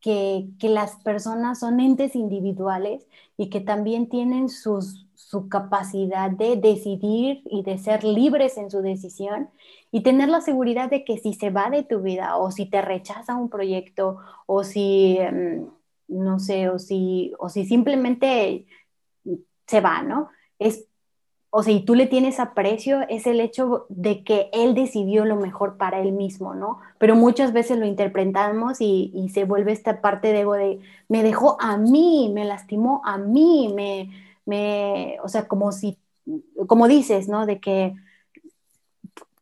[0.00, 4.48] que, las personas son entes individuales y que también tienen
[5.18, 9.50] su capacidad de decidir y de ser libres en su decisión
[9.90, 12.80] y tener la seguridad de que si se va de tu vida o si te
[12.82, 15.66] rechaza un proyecto o si, em,
[16.06, 18.66] no sé, o si, o si simplemente
[19.66, 20.30] se va, ¿no?
[20.58, 20.88] Es
[21.50, 25.36] o sea, y tú le tienes aprecio, es el hecho de que él decidió lo
[25.36, 26.78] mejor para él mismo, ¿no?
[26.98, 31.56] Pero muchas veces lo interpretamos y, se vuelve esta parte de ego de, me dejó
[31.60, 34.10] a mí, me lastimó a mí, me,
[34.48, 35.98] me, o sea, como si,
[36.66, 37.44] como dices, ¿no?
[37.44, 37.94] De que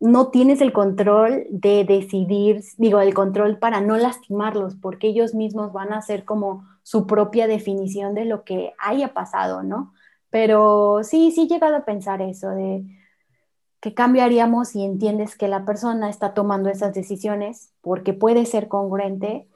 [0.00, 5.72] no tienes el control de decidir, digo, el control para no lastimarlos, porque ellos mismos
[5.72, 9.94] van a hacer como su propia definición de lo que haya pasado, ¿no?
[10.28, 12.84] Pero sí, sí he llegado a pensar eso, de
[13.80, 19.46] que cambiaríamos si entiendes que la persona está tomando esas decisiones porque puede ser congruente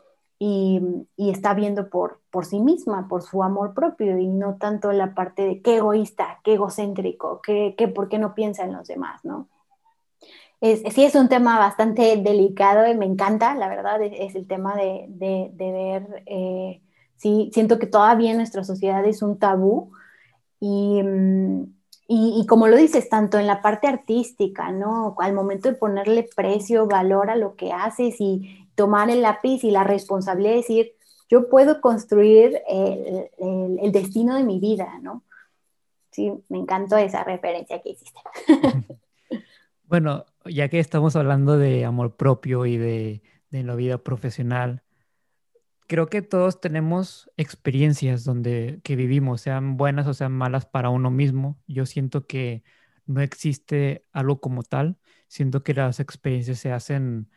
[0.43, 5.15] y, está viendo por, por sí misma, por su amor propio y no tanto la
[5.15, 9.23] parte de qué egoísta, qué egocéntrico, qué, qué por qué no piensa en los demás,
[9.23, 9.49] ¿no?
[10.63, 14.77] Es, sí es un tema bastante delicado y me encanta, la verdad, es, el tema
[14.77, 16.81] de, de, ver, eh,
[17.17, 19.93] sí, siento que todavía en nuestra sociedad es un tabú
[20.59, 21.65] y, mm,
[22.09, 25.15] y, y, como lo dices, tanto en la parte artística, ¿no?
[25.19, 29.71] Al momento de ponerle precio, valor a lo que haces y tomar el lápiz y
[29.71, 30.93] la responsabilidad de decir,
[31.29, 35.23] yo puedo construir el, el, destino de mi vida, ¿no?
[36.11, 38.21] Sí, me encantó esa referencia que hiciste.
[39.85, 44.83] bueno, ya que estamos hablando de amor propio y de, de la vida profesional,
[45.87, 51.11] creo que todos tenemos experiencias donde que vivimos, sean buenas o sean malas para uno
[51.11, 51.61] mismo.
[51.67, 52.65] Yo siento que
[53.05, 54.97] no existe algo como tal.
[55.29, 57.29] Siento que las experiencias se hacen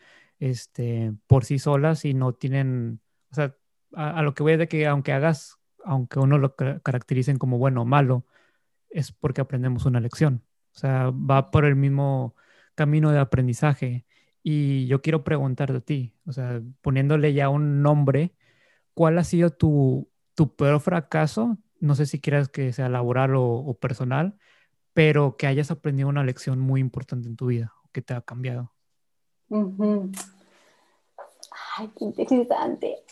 [0.44, 3.00] este, por sí solas y no tienen,
[3.32, 3.56] o sea,
[3.94, 7.86] a, lo que voy de que aunque hagas, aunque uno lo caractericen como bueno o
[7.86, 8.26] malo,
[8.90, 10.44] es porque aprendemos una lección.
[10.76, 12.36] O sea, va por el mismo
[12.76, 14.06] camino de aprendizaje.
[14.44, 18.36] Y yo quiero preguntarte a ti, o sea, poniéndole ya un nombre,
[18.94, 21.58] ¿cuál ha sido tu, tu peor fracaso?
[21.80, 24.38] No sé si quieras que sea laboral o, personal,
[24.94, 28.73] pero que hayas aprendido una lección muy importante en tu vida, que te ha cambiado.
[31.78, 33.04] Ay, qué interesante.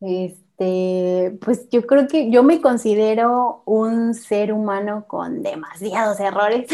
[0.00, 6.68] Este, pues yo creo que yo me considero un ser humano con demasiados errores,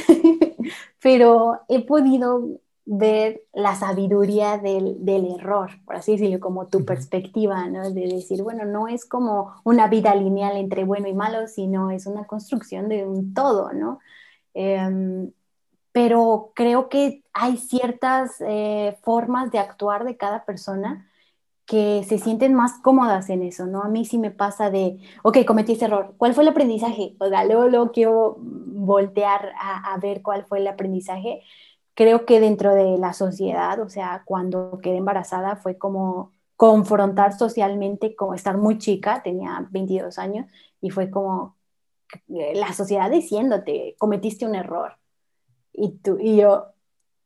[1.03, 7.91] pero he podido ver la sabiduría del, error, por así decirlo, como tu perspectiva, ¿no?
[7.91, 12.07] De decir, bueno, no es como una vida lineal entre bueno y malo, sino es
[12.07, 14.01] una construcción de un todo, ¿no?
[14.55, 15.31] Em,
[15.93, 21.09] pero creo que hay ciertas eh, formas de actuar de cada persona
[21.67, 23.83] que se sienten más cómodas en eso, ¿no?
[23.83, 27.17] A mí sí me pasa de, ok, cometí ese error, ¿cuál fue el aprendizaje?
[27.21, 31.43] O sea, luego, luego quiero voltear a, a, ver cuál fue el aprendizaje.
[31.95, 38.15] Creo que dentro de la sociedad, o sea, cuando quedé embarazada fue como confrontar socialmente,
[38.17, 40.47] como estar muy chica, tenía 22 años,
[40.81, 41.57] y fue como
[42.29, 44.99] la sociedad diciéndote, cometiste un error
[45.73, 46.72] y, tú, y yo,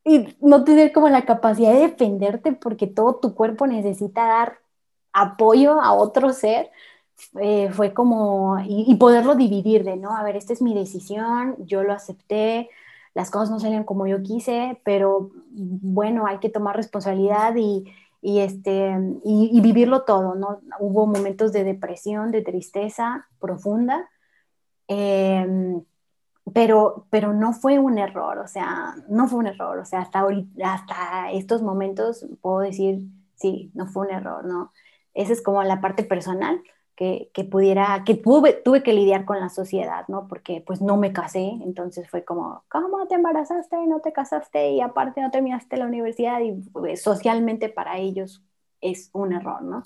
[0.06, 4.60] y no tener como la capacidad de defenderte porque todo tu cuerpo necesita dar
[5.12, 6.70] apoyo a otro ser,
[7.40, 10.16] eh, fue como, y, poderlo dividir de, ¿no?
[10.16, 12.70] A ver, esta es mi decisión, yo lo acepté,
[13.14, 17.92] las cosas no salieron como yo quise, pero bueno, hay que tomar responsabilidad y,
[18.22, 20.60] y este, y, y, vivirlo todo, ¿no?
[20.78, 24.08] Hubo momentos de depresión, de tristeza profunda.
[24.88, 25.82] Eh,
[26.54, 30.20] pero, pero no fue un error, o sea, no fue un error, o sea, hasta,
[30.20, 33.00] ahorita, hasta estos momentos puedo decir,
[33.34, 34.72] sí, no fue un error, ¿no?
[35.14, 36.62] Esa es como la parte personal
[36.94, 40.28] que, que pudiera, que tuve, tuve que lidiar con la sociedad, ¿no?
[40.28, 44.70] Porque pues no me casé, entonces fue como, ¿cómo te embarazaste y no te casaste
[44.70, 46.40] y aparte no terminaste la universidad?
[46.40, 48.42] Y pues, socialmente para ellos
[48.80, 49.82] es un error, ¿no?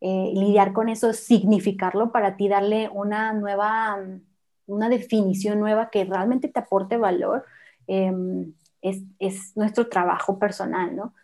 [0.00, 3.98] Eh, lidiar con eso, significarlo para ti, darle una nueva
[4.66, 7.44] una definición nueva que realmente te aporte valor,
[7.86, 11.14] em, es, es, nuestro trabajo personal, ¿no?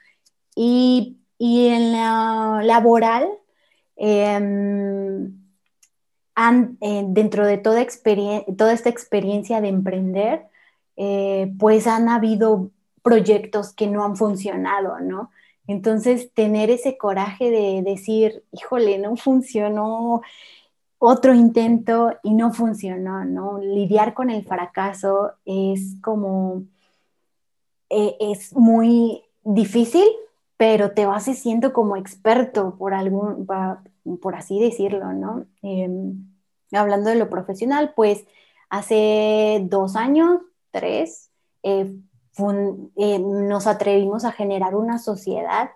[0.55, 3.29] Y, y en la laboral,
[3.96, 5.40] em,
[6.81, 7.85] eh, dentro de toda,
[8.57, 10.46] toda esta experiencia de emprender,
[10.96, 12.70] eh, pues han habido
[13.03, 15.31] proyectos que no han funcionado, ¿no?
[15.66, 20.22] Entonces, tener ese coraje de decir, híjole, no funcionó,
[21.03, 23.59] otro intento y no funcionó, ¿no?
[23.59, 26.65] Lidiar con el fracaso es como,
[27.89, 30.05] eh, es muy difícil,
[30.59, 33.47] pero te vas haciendo como experto por algún,
[34.21, 35.47] por así decirlo, ¿no?
[35.63, 36.29] Em,
[36.71, 38.27] hablando de lo profesional, pues
[38.69, 41.31] hace dos años, tres,
[41.63, 41.97] eh,
[42.97, 45.71] eh, nos atrevimos a generar una sociedad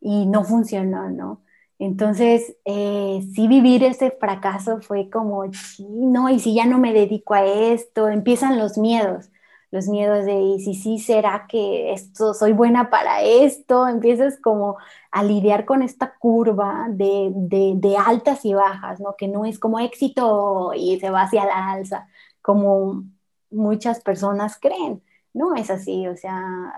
[0.00, 1.42] y no funcionó, ¿no?
[1.80, 5.44] Entonces, eh, sí vivir ese fracaso fue como,
[5.80, 9.30] no, y si ya no me dedico a esto, empiezan los miedos,
[9.70, 14.76] los miedos de, y si sí será que esto, soy buena para esto, empiezas como
[15.10, 19.14] a lidiar con esta curva de, de altas y bajas, ¿no?
[19.16, 22.08] Que no es como éxito y se va hacia la alza,
[22.42, 23.04] como
[23.50, 26.74] muchas personas creen, no es así, o sea,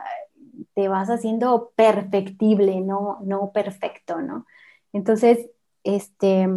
[0.74, 4.46] te vas haciendo perfectible, no, no perfecto, ¿no?
[4.92, 5.48] Entonces,
[5.84, 6.48] este,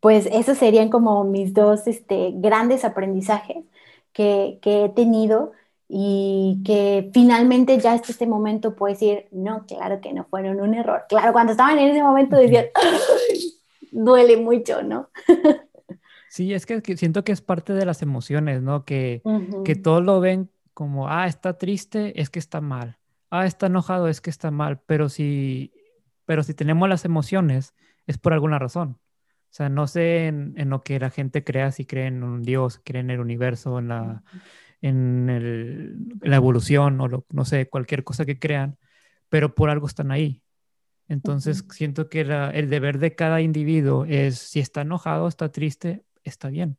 [0.00, 3.64] pues esos serían como mis dos este, grandes aprendizajes
[4.12, 5.52] que, he tenido
[5.88, 10.74] y que finalmente ya hasta este momento puedes decir, no, claro que no fueron un
[10.74, 11.04] error.
[11.08, 12.66] Claro, cuando estaban en ese momento decían,
[13.92, 15.10] duele mucho, ¿no?
[16.28, 18.84] sí, es que, siento que es parte de las emociones, ¿no?
[18.84, 19.22] Que,
[19.64, 22.98] que todos lo ven como, ah, está triste, es que está mal.
[23.30, 24.80] Ah, está enojado, es que está mal.
[24.86, 25.72] Pero si,
[26.26, 27.74] pero si tenemos las emociones,
[28.06, 28.98] es por alguna razón.
[29.50, 32.80] O sea, no sé en, lo que la gente crea, si cree en un Dios,
[32.84, 34.22] cree en el universo, en la
[34.82, 38.78] en, la evolución o no sé, cualquier cosa que crean,
[39.28, 40.42] pero por algo están ahí.
[41.08, 46.48] Entonces siento que el deber de cada individuo es, si está enojado, está triste, está
[46.48, 46.78] bien.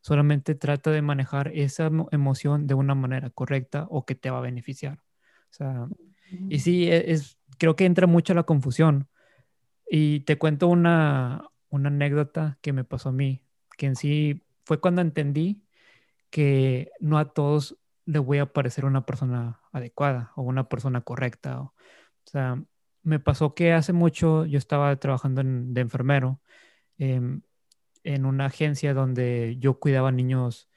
[0.00, 4.42] Solamente trata de manejar esa emoción de una manera correcta o que te va a
[4.42, 4.98] beneficiar.
[4.98, 5.88] O sea,
[6.48, 9.08] y sí, e, es, creo que entra mucho la confusión.
[9.88, 13.42] Y te cuento una, una anécdota que me pasó a mí,
[13.76, 15.62] que en sí fue cuando entendí
[16.30, 21.60] que no a todos le voy a parecer una persona adecuada o una persona correcta.
[21.60, 21.74] O,
[22.24, 22.62] sea,
[23.02, 26.40] me pasó que hace mucho yo estaba trabajando de enfermero
[26.98, 27.42] em,
[28.04, 30.68] en una agencia donde yo cuidaba niños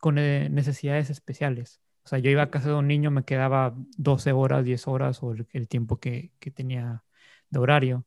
[0.00, 1.80] con eh, necesidades especiales.
[2.06, 5.24] O sea, yo iba a casa de un niño, me quedaba 12 horas, 10 horas
[5.24, 7.02] o el, el tiempo que, que, tenía
[7.50, 8.06] de horario.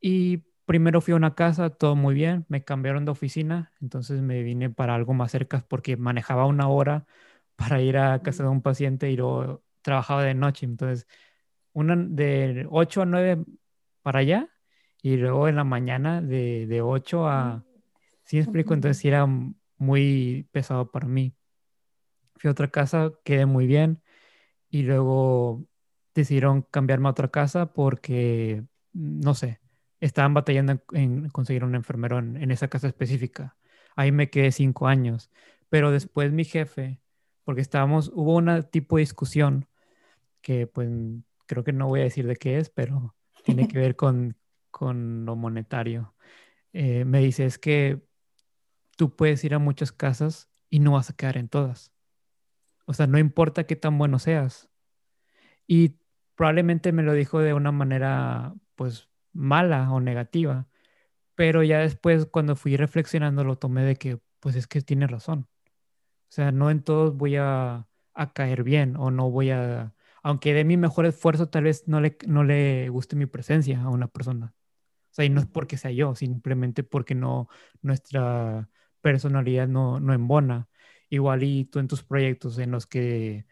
[0.00, 4.42] Y primero fui a una casa, todo muy bien, me cambiaron de oficina, entonces me
[4.42, 7.06] vine para algo más cerca porque manejaba una hora
[7.56, 11.06] para ir a casa de un paciente y luego trabajaba de noche, entonces
[11.72, 13.44] una de 8 a 9
[14.02, 14.50] para allá
[15.02, 17.64] y luego en la mañana de, de 8 a...
[18.24, 19.26] Sí, explico, entonces era
[19.78, 21.37] muy pesado para mí.
[22.38, 24.02] Fui a otra casa, quedé muy bien
[24.70, 25.66] y luego
[26.14, 29.60] decidieron cambiarme a otra casa porque, no sé,
[30.00, 33.56] estaban batallando en, conseguir un enfermero en, esa casa específica.
[33.96, 35.30] Ahí me quedé cinco años.
[35.68, 37.00] Pero después mi jefe,
[37.44, 39.66] porque estábamos, hubo una tipo de discusión
[40.40, 40.88] que pues
[41.46, 44.36] creo que no voy a decir de qué es, pero tiene que ver con,
[44.70, 46.14] con lo monetario.
[46.72, 48.02] Eh, me dice, es que
[48.96, 51.92] tú puedes ir a muchas casas y no vas a quedar en todas.
[52.88, 54.70] O sea, no importa qué tan bueno seas.
[55.66, 55.98] Y
[56.36, 60.68] probablemente me lo dijo de una manera, pues, mala o negativa,
[61.34, 65.48] pero ya después cuando fui reflexionando lo tomé de que pues es que tiene razón.
[66.30, 67.88] O sea, no en todos voy a,
[68.34, 72.18] caer bien o no voy a, aunque de mi mejor esfuerzo tal vez no le,
[72.26, 74.54] no le guste mi presencia a una persona.
[75.12, 77.48] O sea, y no es porque sea yo, simplemente porque no,
[77.82, 78.70] nuestra
[79.02, 80.68] personalidad no, no embona.
[81.10, 83.46] Igual y tú en tus proyectos en los que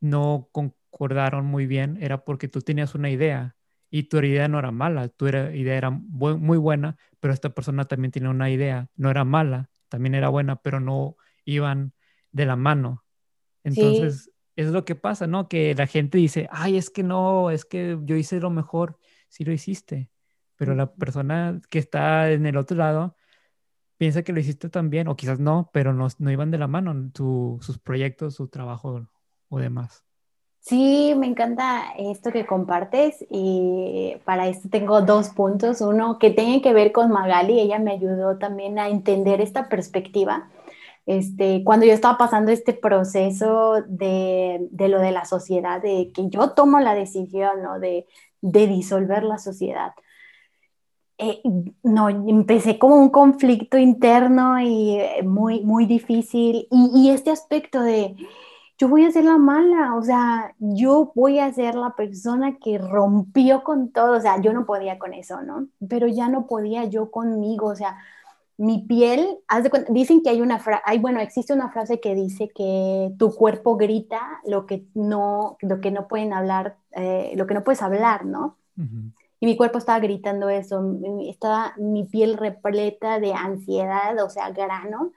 [0.00, 3.56] no concordaron muy bien, era porque tú tenías una idea
[3.90, 8.12] y tu idea no era mala, tu idea era muy buena, pero esta persona también
[8.12, 11.94] tiene una idea, no era mala, también era buena, pero no iban
[12.30, 13.04] de la mano.
[13.64, 15.48] Entonces, es lo que pasa, ¿no?
[15.48, 19.44] Que la gente dice, ay, es que no, es que yo hice lo mejor, sí
[19.44, 20.10] lo hiciste,
[20.56, 23.16] pero la persona que está en el otro lado
[23.98, 26.94] piensa que lo hiciste también, o quizás no, pero no, no iban de la mano
[27.60, 29.06] sus proyectos, su trabajo
[29.48, 30.04] o demás.
[30.60, 35.80] Sí, me encanta esto que compartes y para esto tengo dos puntos.
[35.80, 40.50] Uno que tiene que ver con Magali, ella me ayudó también a entender esta perspectiva.
[41.06, 46.28] Este, cuando yo estaba pasando este proceso de, de lo de la sociedad, de que
[46.28, 47.80] yo tomo la decisión ¿no?
[47.80, 48.06] de,
[48.42, 49.92] de disolver la sociedad.
[51.20, 51.42] Eh,
[51.82, 56.68] no, empecé como un conflicto interno y eh, muy, muy difícil.
[56.70, 58.14] Y, este aspecto de,
[58.78, 62.78] yo voy a ser la mala, o sea, yo voy a ser la persona que
[62.78, 65.66] rompió con todo, o sea, yo no podía con eso, ¿no?
[65.88, 67.98] Pero ya no podía yo conmigo, o sea,
[68.56, 69.38] mi piel,
[69.88, 73.76] dicen que hay una frase, hay, bueno, existe una frase que dice que tu cuerpo
[73.76, 78.24] grita lo que no, lo que no pueden hablar, eh, lo que no puedes hablar,
[78.24, 78.56] ¿no?
[79.40, 80.82] Y mi cuerpo estaba gritando eso,
[81.28, 85.12] estaba mi piel repleta de ansiedad, o sea, grano,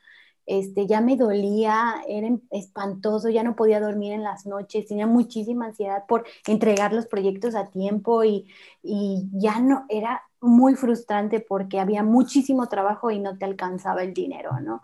[0.45, 5.67] este, ya me dolía, era espantoso, ya no podía dormir en las noches, tenía muchísima
[5.67, 8.47] ansiedad por entregar los proyectos a tiempo y,
[8.84, 14.60] ya no, era muy frustrante porque había muchísimo trabajo y no te alcanzaba el dinero,
[14.60, 14.81] ¿no?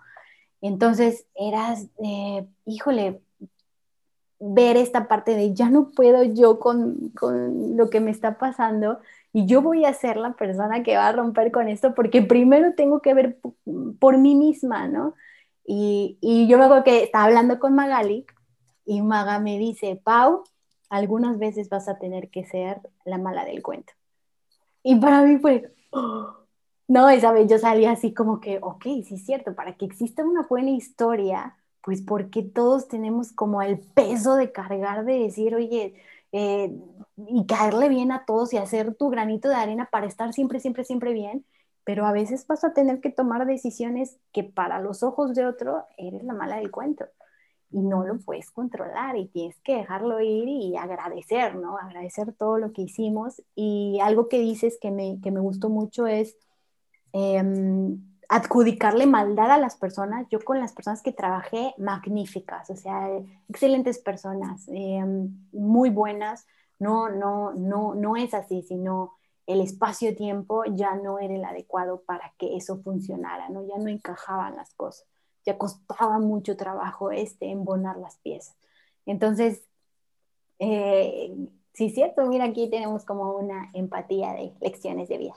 [0.61, 1.87] Entonces eras,
[2.65, 3.21] híjole,
[4.39, 8.99] ver esta parte de ya no puedo yo con, con, lo que me está pasando
[9.37, 12.73] y yo voy a ser la persona que va a romper con esto porque primero
[12.73, 13.37] tengo que ver
[13.99, 15.13] por mí misma, ¿no?
[15.63, 18.25] Y, y yo me acuerdo que estaba hablando con Magali
[18.83, 20.43] y Maga me dice, Pau,
[20.89, 23.93] algunas veces vas a tener que ser la mala del cuento.
[24.81, 26.37] Y para mí fue, oh".
[26.87, 30.25] no, esa vez yo salí así como que, ok, sí es cierto, para que exista
[30.25, 35.93] una buena historia, pues porque todos tenemos como el peso de cargar, de decir, oye,
[36.31, 36.71] eh,
[37.15, 40.83] y caerle bien a todos y hacer tu granito de arena para estar siempre, siempre,
[40.83, 41.45] siempre bien,
[41.83, 45.85] pero a veces vas a tener que tomar decisiones que para los ojos de otro
[45.97, 47.05] eres la mala del cuento
[47.71, 51.77] y no lo puedes controlar y tienes que dejarlo ir y agradecer, ¿no?
[51.77, 53.41] Agradecer todo lo que hicimos.
[53.55, 56.37] Y algo que dices que me, que me gustó mucho es
[57.13, 60.27] em, adjudicarle maldad a las personas.
[60.29, 63.09] Yo con las personas que trabajé, magníficas, o sea,
[63.49, 66.45] excelentes personas, em, muy buenas.
[66.79, 69.13] No, no, no, no es así, sino
[69.45, 73.65] el espacio-tiempo ya no era el adecuado para que eso funcionara, ¿no?
[73.67, 75.07] Ya no encajaban las cosas
[75.47, 78.57] ya costaba mucho trabajo este embonar las piezas.
[79.05, 79.63] Entonces,
[80.59, 81.33] eh,
[81.73, 85.33] sí, cierto, mira, aquí tenemos como una empatía de lecciones de vida.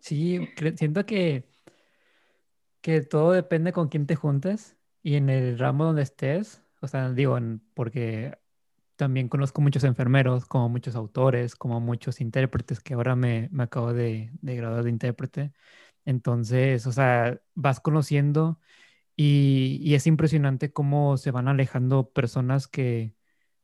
[0.00, 1.44] Sí, siento que,
[2.86, 7.10] que todo depende con quién te juntes y en el ramo donde estés, o sea,
[7.10, 7.36] digo,
[7.74, 8.38] porque
[8.94, 13.92] también conozco muchos enfermeros, como muchos autores, como muchos intérpretes, que ahora me, me acabo
[13.92, 15.52] de, de graduar de intérprete.
[16.04, 18.60] Entonces, o sea, vas conociendo
[19.16, 23.16] y, es impresionante cómo se van alejando personas que,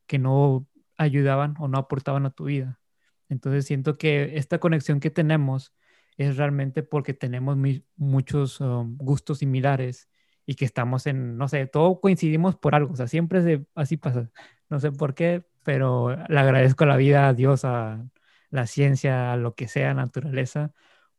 [0.07, 0.69] que no
[0.99, 2.81] ayudaban o no aportaban a tu vida.
[3.29, 5.75] Entonces siento que esta conexión que tenemos
[6.17, 7.57] es realmente porque tenemos
[7.97, 10.09] muchos um, gustos similares
[10.47, 14.31] y que estamos en, no sé, todo coincidimos por algo, o sea, siempre así pasa,
[14.69, 18.05] no sé por qué, pero le agradezco la vida, a Dios, a
[18.51, 20.73] la ciencia, a lo que sea, naturaleza,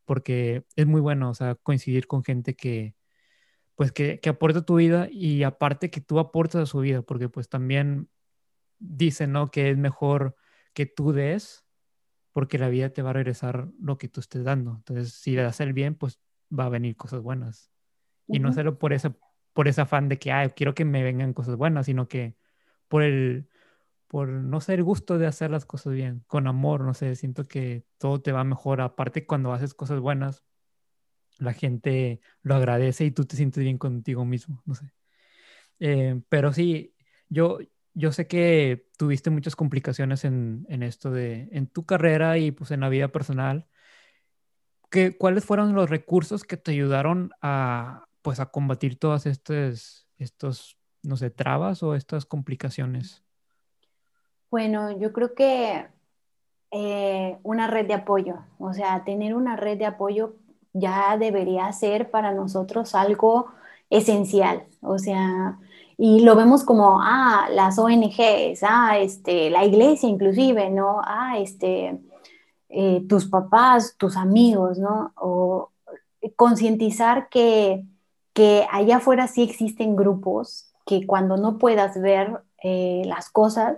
[0.05, 2.95] porque es muy bueno, o sea, coincidir con gente que,
[3.75, 7.29] pues que, que aporta tu vida y aparte que tú aportas a su vida, porque
[7.29, 8.09] pues también
[8.79, 9.51] dicen, ¿no?
[9.51, 10.35] Que es mejor
[10.73, 11.62] que tú des,
[12.33, 14.75] porque la vida te va a regresar lo que tú estés dando.
[14.77, 16.19] Entonces, si le das el bien, pues
[16.51, 17.71] va a venir cosas buenas.
[18.27, 19.11] Y no solo por ese,
[19.53, 22.35] por ese afán de que, ay, quiero que me vengan cosas buenas, sino que
[22.87, 23.49] por el,
[24.07, 27.85] por no ser gusto de hacer las cosas bien, con amor, no sé, siento que
[27.97, 28.81] todo te va mejor.
[28.81, 30.43] Aparte, cuando haces cosas buenas,
[31.39, 34.91] la gente lo agradece y tú te sientes bien contigo mismo, no sé.
[35.79, 36.95] Eh, pero sí,
[37.29, 37.59] yo,
[37.93, 42.71] yo sé que tuviste muchas complicaciones en, en, esto de, en tu carrera y pues
[42.71, 43.67] en la vida personal.
[44.89, 50.77] ¿Qué, ¿Cuáles fueron los recursos que te ayudaron a, pues a combatir todas estas, estos,
[51.01, 53.23] no sé, trabas o estas complicaciones?
[54.49, 55.87] Bueno, yo creo que
[56.71, 60.35] eh, una red de apoyo, o sea, tener una red de apoyo
[60.73, 63.51] ya debería ser para nosotros algo
[63.89, 65.59] esencial, o sea,
[65.97, 71.01] y lo vemos como, ah, las ONGs, ah, este, la iglesia inclusive, ¿no?
[71.03, 71.99] Ah, este,
[72.69, 75.13] eh, tus papás, tus amigos, ¿no?
[75.15, 75.71] O
[76.35, 77.83] concientizar que,
[78.33, 83.77] que allá afuera sí existen grupos que cuando no puedas ver eh, las cosas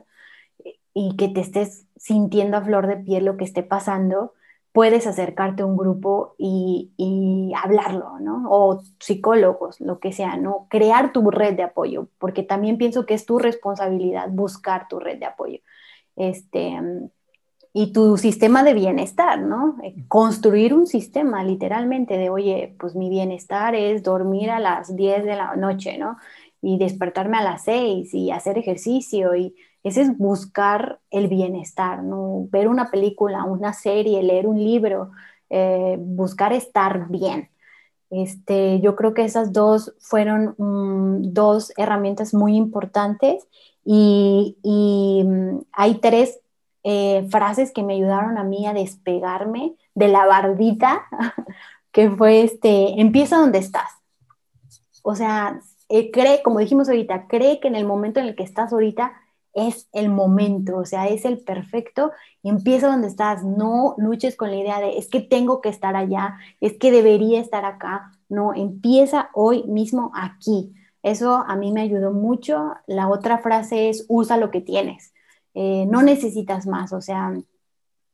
[0.94, 4.34] y que te estés sintiendo a flor de piel lo que esté pasando,
[4.76, 6.92] puedes acercarte a un grupo y,
[7.56, 8.44] hablarlo, ¿no?
[8.50, 10.68] O psicólogos, lo que sea, ¿no?
[10.70, 15.18] Crear tu red de apoyo, porque también pienso que es tu responsabilidad buscar tu red
[15.18, 15.60] de apoyo.
[16.18, 16.78] Este,
[17.72, 19.78] y tu sistema de bienestar, ¿no?
[19.82, 25.24] Eh, construir un sistema literalmente de, oye, pues mi bienestar es dormir a las 10
[25.24, 26.18] de la noche, ¿no?
[26.62, 29.56] Y despertarme a las 6 y hacer ejercicio y
[29.86, 32.48] ese es buscar el bienestar, ¿no?
[32.50, 35.12] Ver una película, una serie, leer un libro,
[35.52, 37.50] eh, buscar estar bien.
[38.10, 43.48] Este, yo creo que esas dos fueron mm, dos herramientas muy importantes
[43.84, 44.58] y,
[45.24, 46.40] mm, hay tres
[46.84, 51.04] eh, frases que me ayudaron a mí a despegarme de la barbita,
[51.92, 53.92] que fue este, empieza donde estás.
[55.04, 58.42] O sea, eh, cree, como dijimos ahorita, cree que en el momento en el que
[58.42, 59.14] estás ahorita
[59.56, 62.12] es el momento, o sea, es el perfecto.
[62.44, 66.38] Empieza donde estás, no luches con la idea de es que tengo que estar allá,
[66.60, 68.12] es que debería estar acá.
[68.30, 70.74] No, empieza hoy mismo aquí.
[71.02, 72.76] Eso a mí me ayudó mucho.
[72.86, 75.14] La otra frase es usa lo que tienes.
[75.54, 77.34] Eh, no necesitas más, o sea,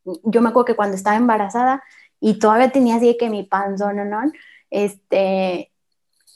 [0.04, 1.82] yo me acuerdo que cuando estaba embarazada
[2.20, 4.04] y todavía tenía así que mi panzón, ¿no?
[4.04, 4.32] ¿no?
[4.70, 5.72] Este,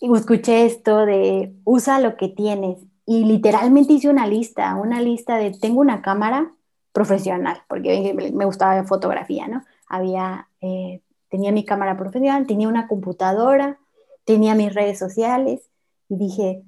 [0.00, 5.52] escuché esto de usa lo que tienes y literalmente hice una lista, una lista de,
[5.52, 6.52] tengo una cámara
[6.92, 9.62] profesional, porque me gustaba fotografía, ¿no?
[9.88, 13.78] Había, eh, tenía mi cámara profesional, tenía una computadora,
[14.24, 15.70] tenía mis redes sociales
[16.08, 16.62] y dije,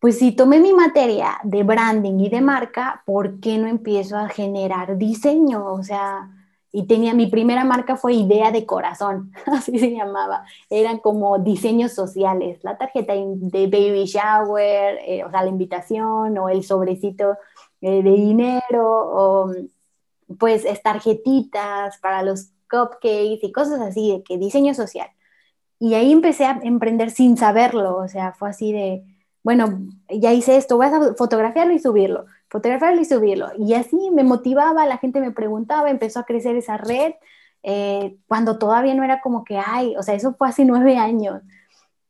[0.00, 4.28] pues si tomé mi materia de branding y de marca, ¿por qué no empiezo a
[4.28, 5.72] generar diseño?
[5.72, 6.28] O sea,
[6.72, 10.44] y tenía mi primera marca fue Idea de Corazón, así se llamaba.
[10.70, 16.48] Eran como diseños sociales, la tarjeta de baby shower, eh, o sea, la invitación o
[16.48, 17.36] el sobrecito
[17.82, 19.52] eh, de dinero o
[20.38, 25.08] pues tarjetitas para los cupcakes y cosas así, de que diseño social.
[25.78, 29.04] Y ahí empecé a emprender sin saberlo, o sea, fue así de,
[29.42, 33.48] bueno, ya hice esto, voy a fotografiarlo y subirlo, fotografiarlo y subirlo.
[33.58, 37.14] Y así me motivaba, la gente me preguntaba, empezó a crecer esa red,
[37.62, 41.40] eh, cuando todavía no era como que, ay, o sea, eso fue hace nueve años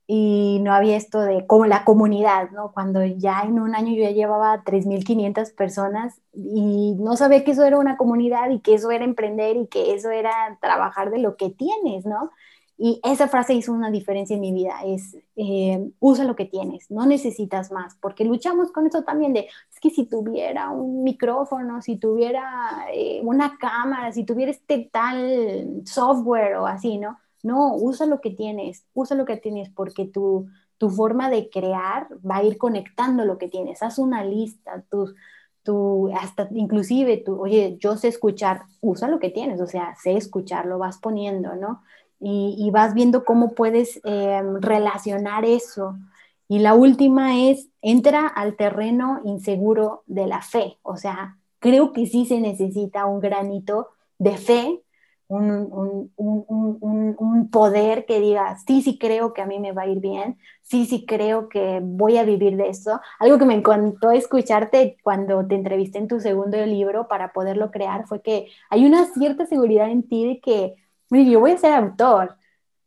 [0.05, 2.73] y no había esto de como la comunidad, ¿no?
[2.73, 7.63] Cuando ya en un año yo ya llevaba 3.500 personas y no sabía que eso
[7.63, 11.37] era una comunidad y que eso era emprender y que eso era trabajar de lo
[11.37, 12.31] que tienes, ¿no?
[12.85, 16.91] Y esa frase hizo una diferencia en mi vida, es eh, usa lo que tienes,
[16.91, 21.81] no necesitas más, porque luchamos con eso también de, es que si tuviera un micrófono,
[21.81, 22.43] si tuviera
[22.93, 27.19] eh, una cámara, si tuviera este tal software o así, ¿no?
[27.41, 32.09] No, usa lo que tienes, usa lo que tienes porque tu, tu forma de crear
[32.29, 33.81] va a ir conectando lo que tienes.
[33.81, 35.15] Haz una lista, tus,
[35.63, 40.17] tu, hasta inclusive tú, oye, yo sé escuchar, usa lo que tienes, o sea, sé
[40.17, 41.81] escuchar, lo vas poniendo, ¿no?
[42.25, 45.97] Y, vas viendo cómo puedes em, relacionar eso.
[46.47, 52.05] Y la última es, entra al terreno inseguro de la fe, o sea, creo que
[52.05, 54.83] sí se necesita un granito de fe
[55.27, 59.99] un, un, poder que diga, sí, sí creo que a mí me va a ir
[59.99, 62.99] bien, sí, sí creo que voy a vivir de eso.
[63.19, 68.07] Algo que me encantó escucharte cuando te entrevisté en tu segundo libro para poderlo crear
[68.07, 70.75] fue que hay una cierta seguridad en ti de que,
[71.13, 72.35] mire, yo voy a ser autor.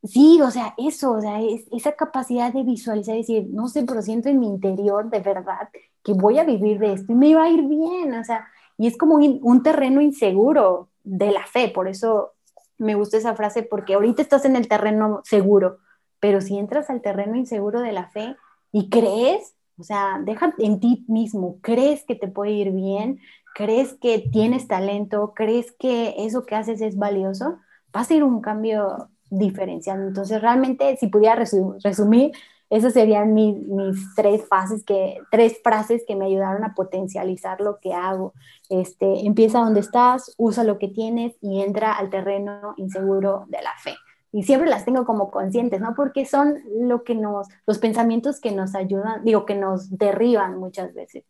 [0.02, 1.40] Sí, o sea, eso, o sea,
[1.72, 5.68] esa capacidad de visualizar decir, no sé, pero siento en mi interior de verdad
[6.02, 8.46] que voy a vivir de esto y me va a ir bien, o sea,
[8.78, 12.32] y es como un terreno inseguro de la fe, por eso
[12.78, 15.78] me gusta esa frase porque ahorita estás en el terreno seguro,
[16.20, 18.36] pero si entras al terreno inseguro de la fe
[18.70, 23.20] y crees, o sea, deja en ti mismo, crees que te puede ir bien,
[23.54, 27.58] crees que tienes talento, crees que eso que haces es valioso,
[27.96, 30.06] va a ser un cambio diferencial.
[30.06, 32.32] Entonces, realmente, si pudiera resumir,
[32.68, 37.94] esas serían mis, tres fases que, tres frases que me ayudaron a potencializar lo que
[37.94, 38.34] hago.
[38.68, 43.72] Este, empieza donde estás, usa lo que tienes y entra al terreno inseguro de la
[43.78, 43.94] fe.
[44.32, 45.94] Y siempre las tengo como conscientes, ¿no?
[45.94, 50.92] Porque son lo que nos, los pensamientos que nos ayudan, digo, que nos derriban muchas
[50.92, 51.24] veces.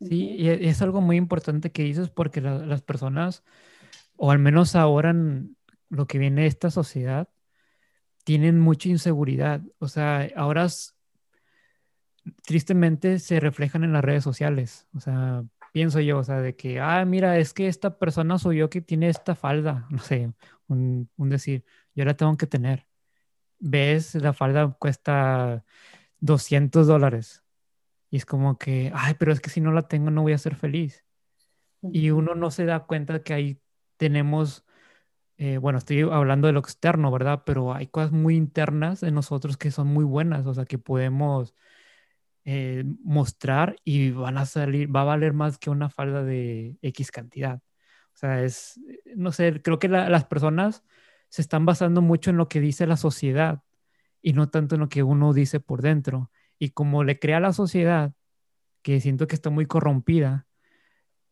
[0.00, 3.42] Sí, y es algo muy importante que dices porque las personas,
[4.16, 5.14] o al menos ahora
[5.90, 7.28] lo que viene de esta sociedad,
[8.24, 9.62] tienen mucha inseguridad.
[9.78, 10.68] O sea, ahora
[12.44, 14.86] tristemente se reflejan en las redes sociales.
[14.94, 18.70] O sea, pienso yo, o sea, de que, ah, mira, es que esta persona yo
[18.70, 20.32] que tiene esta falda, no sé,
[20.66, 21.64] un, decir,
[21.94, 22.86] yo la tengo que tener.
[23.58, 25.64] Ves, la falda cuesta
[26.20, 27.44] 200 dólares.
[28.10, 30.38] Y es como que, ay, pero es que si no la tengo no voy a
[30.38, 31.04] ser feliz.
[31.82, 33.60] Y uno no se da cuenta que ahí
[33.96, 34.64] tenemos
[35.38, 37.44] eh, bueno, estoy hablando de lo externo, ¿verdad?
[37.46, 41.54] Pero hay cosas muy internas de nosotros que son muy buenas, o sea, que podemos
[42.44, 47.12] eh, mostrar y van a salir, va a valer más que una falda de X
[47.12, 47.58] cantidad.
[48.14, 48.80] O sea, es,
[49.16, 50.84] no sé, creo que las personas
[51.28, 53.62] se están basando mucho en lo que dice la sociedad
[54.22, 56.32] y no tanto en lo que uno dice por dentro.
[56.58, 58.12] Y como le crea la sociedad,
[58.82, 60.47] que siento que está muy corrompida,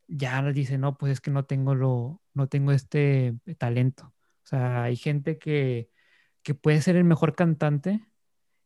[0.09, 4.15] ya dice, no, pues es que no tengo lo, no tengo este talento.
[4.45, 5.91] O sea, hay gente que,
[6.43, 8.07] que puede ser el mejor cantante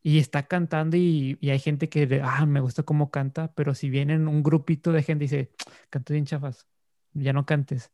[0.02, 3.90] y está cantando y, y hay gente que, ah, me gusta cómo canta, pero si
[3.90, 5.52] vienen un grupito de gente y dice,
[5.90, 6.66] canto bien chafas,
[7.12, 7.92] ya no cantes,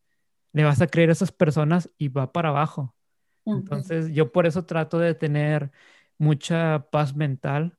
[0.53, 2.95] le vas a creer a esas personas y va para abajo.
[3.45, 5.71] Entonces, yo por eso trato de tener
[6.19, 7.79] mucha paz mental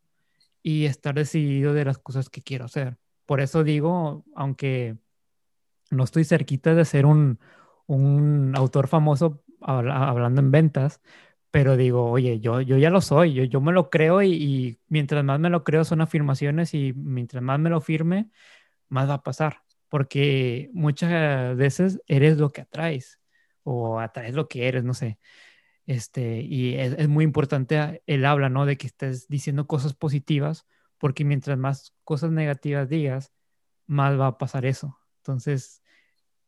[0.63, 2.97] y estar decidido de las cosas que quiero hacer.
[3.25, 4.97] Por eso digo, aunque
[5.91, 7.39] no estoy cerquita de ser un,
[8.55, 11.01] autor famoso hablando en ventas,
[11.51, 15.23] pero digo, oye, yo, yo ya lo soy, yo, yo me lo creo y, mientras
[15.23, 18.29] más me lo creo son afirmaciones y mientras más me lo firme,
[18.89, 23.19] más va a pasar, porque muchas veces eres lo que atraes
[23.63, 25.19] o atraes lo que eres, no sé.
[25.87, 28.65] Este, y es, es muy importante el habla, ¿no?
[28.65, 30.67] De que estés diciendo cosas positivas,
[30.97, 33.33] porque mientras más cosas negativas digas,
[33.87, 34.99] más va a pasar eso.
[35.27, 35.83] Entonces,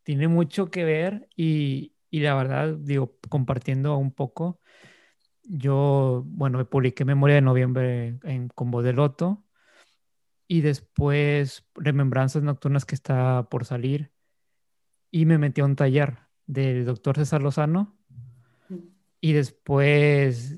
[0.04, 4.60] tiene mucho que ver y, la verdad, digo, compartiendo un poco,
[5.44, 9.44] yo, bueno, publiqué Memoria de Noviembre en, con Voz de Loto
[10.48, 14.12] y después Remembranzas Nocturnas que está por salir
[15.12, 17.98] y me metí a un taller del doctor César Lozano
[19.22, 20.58] y después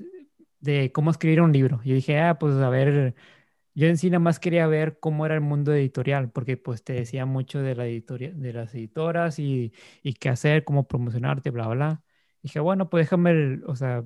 [0.60, 1.80] de cómo escribir un libro.
[1.84, 3.14] Y dije, ah, pues a ver,
[3.74, 6.92] yo en sí nada más quería ver cómo era el mundo editorial, porque pues te
[6.94, 11.68] decía mucho de, la editoria, de las editoras y, y qué hacer, cómo promocionarte, bla,
[11.68, 12.02] bla.
[12.42, 14.04] dije, bueno, pues déjame, o sea,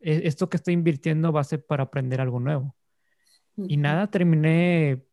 [0.00, 2.76] e, esto que estoy invirtiendo va a ser para aprender algo nuevo.
[3.56, 5.06] Y nada, terminé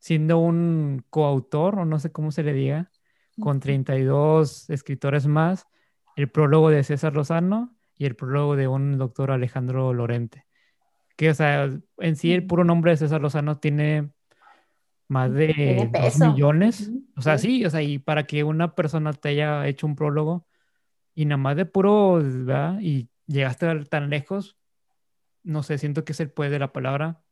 [0.00, 2.90] siendo un coautor, o no sé cómo se le diga,
[3.40, 5.66] con 32 escritores más,
[6.16, 10.43] el prólogo de César Lozano y el prólogo de un doctor Alejandro Lorente.
[11.16, 14.10] Que, o sea, en sí el puro nombre de César Lozano tiene
[15.08, 16.90] más de dos millones.
[17.16, 20.46] O sea, sí, o sea, y para que una persona te haya hecho un prólogo
[21.14, 22.78] y nada más de puro, ¿verdad?
[22.80, 24.56] Y llegaste tan lejos,
[25.42, 27.22] no sé, siento que es el poder de la palabra,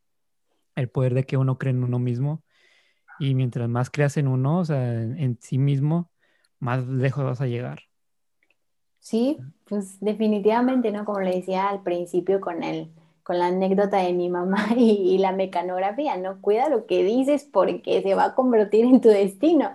[0.76, 2.45] el poder de que uno cree en uno mismo.
[3.18, 6.11] Y mientras más creas en uno, o sea, en sí mismo,
[6.59, 7.80] más lejos vas a llegar.
[9.01, 11.05] Sí, pues definitivamente, ¿no?
[11.05, 15.32] Como le decía al principio con el, con la anécdota de mi mamá y, la
[15.32, 16.40] mecanografía, ¿no?
[16.40, 19.70] Cuida lo que dices porque se va a convertir en tu destino.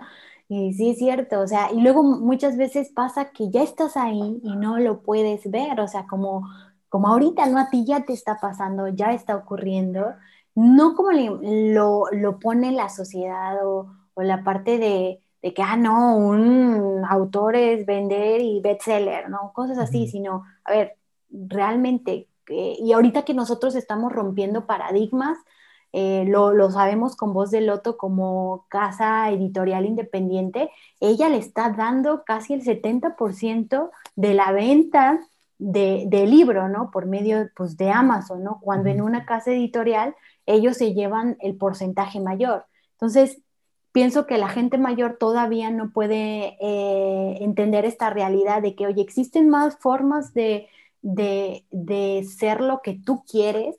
[0.48, 4.40] Y sí es cierto, o sea, y luego muchas veces pasa que ya estás ahí
[4.42, 6.48] y no lo puedes ver, o sea, como,
[6.88, 7.58] como ahorita, ¿no?
[7.58, 10.06] A ti ya te está pasando, ya está ocurriendo,
[10.54, 16.16] no como lo, lo pone la sociedad o la parte de, de que, ah, no,
[16.16, 19.52] un autor es vender y bestseller, ¿no?
[19.54, 20.96] Cosas así, sino, a ver,
[21.30, 25.38] realmente, eh, y ahorita que nosotros estamos rompiendo paradigmas,
[25.92, 30.70] eh, lo, lo, sabemos con voz de Loto como casa editorial independiente,
[31.00, 35.20] ella le está dando casi el 70% de la venta
[35.58, 36.90] de, libro, ¿no?
[36.90, 38.60] Por medio pues, de Amazon, ¿no?
[38.60, 40.14] Cuando en una casa editorial
[40.46, 42.66] ellos se llevan el porcentaje mayor.
[42.92, 43.40] Entonces,
[43.92, 49.02] pienso que la gente mayor todavía no puede eh, entender esta realidad de que, oye,
[49.02, 50.68] existen más formas de,
[51.02, 53.76] ser lo que tú quieres,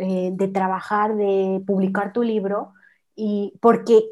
[0.00, 2.72] eh, de trabajar, de publicar tu libro,
[3.16, 4.04] y porque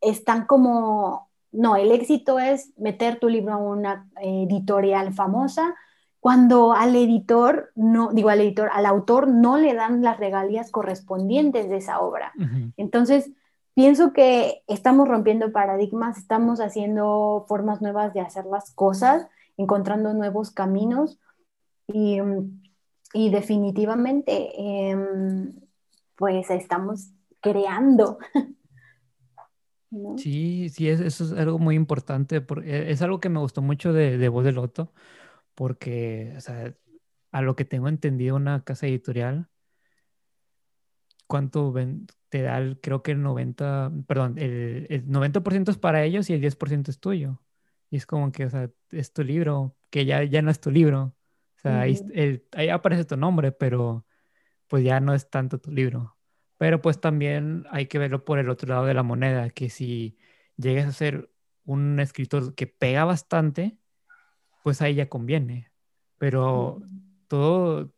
[0.00, 5.74] están como, no, el éxito es meter tu libro a una editorial famosa,
[6.20, 11.68] cuando al editor, no, digo al editor, al autor no le dan las regalías correspondientes
[11.68, 12.32] de esa obra.
[12.76, 13.30] Entonces,
[13.74, 20.50] pienso que estamos rompiendo paradigmas, estamos haciendo formas nuevas de hacer las cosas, encontrando nuevos
[20.50, 21.20] caminos
[21.88, 24.50] y, definitivamente
[24.90, 25.54] em,
[26.16, 27.10] pues estamos
[27.40, 28.18] creando.
[30.18, 34.18] Sí, sí, eso es algo muy importante, porque es algo que me gustó mucho de,
[34.18, 34.92] de Voz de Loto,
[35.54, 36.74] porque, o sea,
[37.32, 39.48] a lo que tengo entendido, una casa editorial,
[41.26, 41.72] ¿cuánto,
[42.28, 46.40] te da, creo que el 90, perdón, el, el 90% es para ellos y el
[46.40, 47.40] 10% es tuyo.
[47.90, 50.70] Y es como que, o sea, es tu libro, que ya, ya no es tu
[50.70, 51.14] libro.
[51.56, 51.98] O sea, ahí,
[52.52, 54.06] ahí, aparece tu nombre, pero
[54.68, 56.16] pues ya no es tanto tu libro.
[56.58, 60.18] Pero pues también hay que verlo por el otro lado de la moneda, que si
[60.56, 61.30] llegas a ser
[61.64, 63.78] un escritor que pega bastante,
[64.62, 65.70] pues ahí ya conviene.
[66.18, 66.82] Pero
[67.28, 67.92] todo,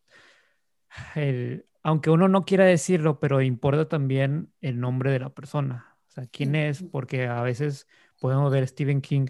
[1.14, 5.96] el, aunque uno no quiera decirlo, pero importa también el nombre de la persona.
[6.08, 7.86] O sea, quién es, porque a veces
[8.20, 9.26] podemos ver Stephen King,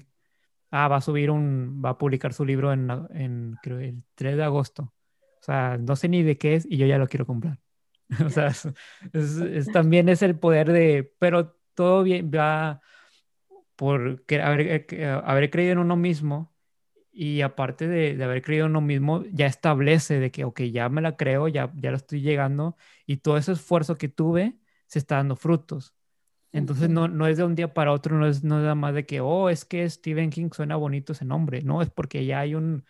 [0.70, 4.44] ah, va a subir un, va a publicar su libro en, en el 3 de
[4.44, 4.94] agosto.
[5.40, 7.58] O sea, no sé ni de qué es y yo ya lo quiero comprar.
[8.26, 8.52] o sea,
[9.72, 12.80] también es el poder de, pero todo bien va
[13.76, 16.52] por haber, eh, haber creído en uno mismo
[17.12, 21.00] y aparte de, haber creído en uno mismo, ya establece de que, ok, ya me
[21.02, 25.16] la creo, ya, ya lo estoy llegando y todo ese esfuerzo que tuve se está
[25.16, 25.94] dando frutos.
[26.53, 29.05] Entonces no, no es de un día para otro, no es, no nada más de
[29.07, 32.55] que, oh, es que Stephen King suena bonito ese nombre, no, es porque ya hay
[32.55, 32.84] un,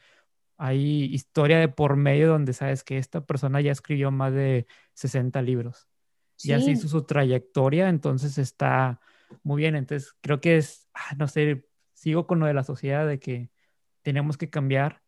[0.58, 5.40] hay historia de por medio donde sabes que esta persona ya escribió más de 60
[5.42, 5.88] libros.
[6.38, 9.00] Ya se hizo su trayectoria, entonces está
[9.42, 9.74] muy bien.
[9.74, 13.50] Entonces creo que es, ah, no sé, sigo con lo de la sociedad de que
[14.02, 15.02] tenemos que cambiar,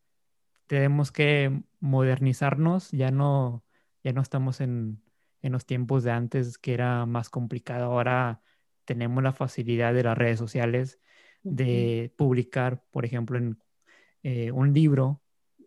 [0.67, 3.63] tenemos que modernizarnos, ya no,
[4.03, 5.01] ya no estamos en,
[5.41, 8.41] en los tiempos de antes que era más complicado, ahora
[8.85, 10.99] tenemos la facilidad de las redes sociales
[11.43, 13.59] de publicar, por ejemplo, en
[14.23, 15.21] eh, un libro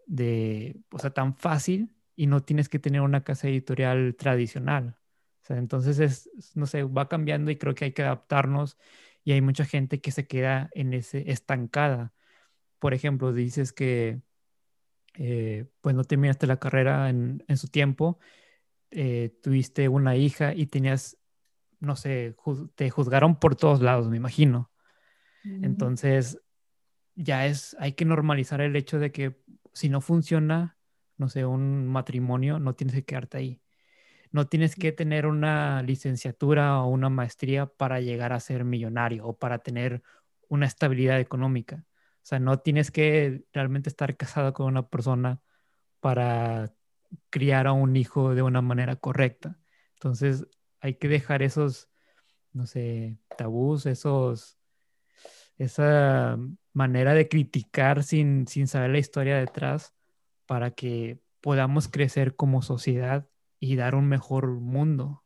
[0.07, 4.97] de, o sea, tan fácil y no tienes que tener una casa editorial tradicional.
[5.43, 8.79] O sea, entonces es, no sé, va cambiando y creo que hay que adaptarnos
[9.25, 12.15] y hay mucha gente que se queda en ese estancada
[12.85, 14.21] por ejemplo, dices que
[15.15, 18.19] eh, pues no terminaste la carrera en, su tiempo,
[18.97, 21.19] eh, tuviste una hija y tenías,
[21.81, 22.37] no sé,
[22.77, 24.71] te juzgaron por todos lados, me imagino.
[25.43, 26.41] Entonces,
[27.15, 29.43] ya es, hay que normalizar el hecho de que
[29.73, 30.79] si no funciona,
[31.17, 33.61] no sé, un matrimonio, no tienes que quedarte ahí.
[34.31, 39.37] No tienes que tener una licenciatura o una maestría para llegar a ser millonario o
[39.37, 40.03] para tener
[40.49, 41.85] una estabilidad económica.
[42.23, 45.41] O sea, no tienes que realmente estar casado con una persona
[46.01, 46.73] para
[47.31, 49.59] criar a un hijo de una manera correcta.
[49.95, 50.47] Entonces,
[50.81, 51.89] hay que dejar esos,
[52.53, 54.59] no sé, tabús, esos,
[55.59, 56.39] esa
[56.73, 59.95] manera de criticar sin, sin saber la historia detrás
[60.47, 63.29] para que podamos crecer como sociedad
[63.61, 65.23] y dar un mejor mundo.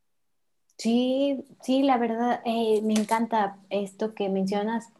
[0.77, 4.93] Sí, sí, la verdad, eh, me encanta esto que mencionas.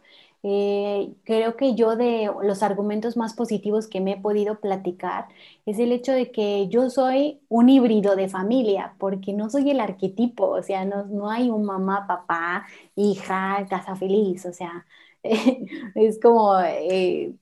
[0.45, 5.27] Eh, creo que yo de los argumentos más positivos que me he podido platicar
[5.67, 9.81] es el hecho de que yo soy un híbrido de familia, porque no soy el
[9.81, 14.87] arquetipo, o sea, no, no hay un mamá, papá, hija, casa feliz, o sea,
[15.95, 17.35] es como, eh,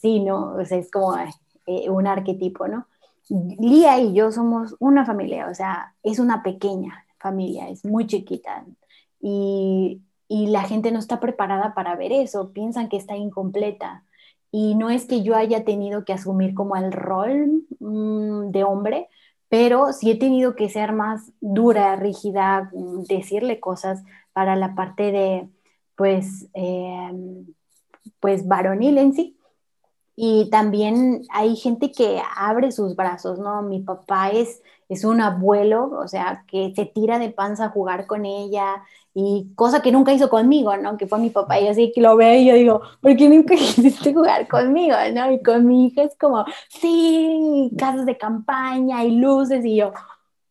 [0.00, 0.54] sí, ¿no?
[0.56, 1.16] O sea, es como
[1.66, 2.86] eh, un arquetipo, ¿no?
[3.28, 8.66] Lía y yo somos una familia, o sea, es una pequeña familia, es muy chiquita.
[9.20, 10.02] Y,
[10.34, 14.02] y la gente no está preparada para ver eso, piensan que está incompleta.
[14.50, 19.08] Y no es que yo haya tenido que asumir como el rol mm, de hombre,
[19.48, 25.12] pero sí he tenido que ser más dura, rígida, mm, decirle cosas para la parte
[25.12, 25.48] de,
[25.94, 27.46] pues, em,
[28.18, 29.38] pues varonil en sí.
[30.16, 33.62] Y también hay gente que abre sus brazos, ¿no?
[33.62, 38.06] Mi papá es, es un abuelo, o sea, que se tira de panza a jugar
[38.08, 38.82] con ella
[39.14, 40.96] y cosa que nunca hizo conmigo, ¿no?
[40.96, 43.54] Que fue mi papá y así que lo veo y yo digo, ¿por qué nunca
[43.56, 45.30] quisiste jugar conmigo, ¿no?
[45.32, 49.92] Y con mi hija es como, sí, casas de campaña y luces y yo,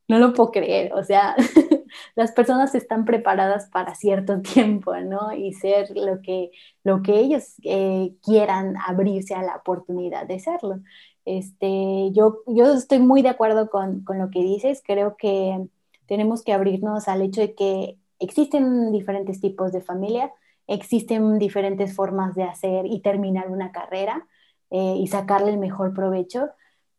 [0.07, 1.35] no lo puedo creer, o sea,
[2.15, 5.33] las personas están preparadas para cierto tiempo, ¿no?
[5.33, 6.51] Y ser lo que,
[6.83, 10.79] lo que ellos eh, quieran abrirse a la oportunidad de serlo.
[11.25, 15.67] Este, yo, yo estoy muy de acuerdo con, con lo que dices, creo que
[16.05, 20.31] tenemos que abrirnos al hecho de que existen diferentes tipos de familia,
[20.67, 24.25] existen diferentes formas de hacer y terminar una carrera
[24.69, 26.49] eh, y sacarle el mejor provecho.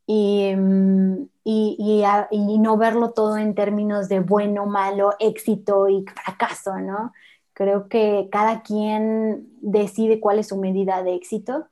[0.06, 6.78] Mm, y, y, y, no verlo todo en términos de bueno, malo, éxito y fracaso,
[6.78, 7.12] ¿no?
[7.54, 11.68] Creo que cada quien decide cuál es su medida de éxito.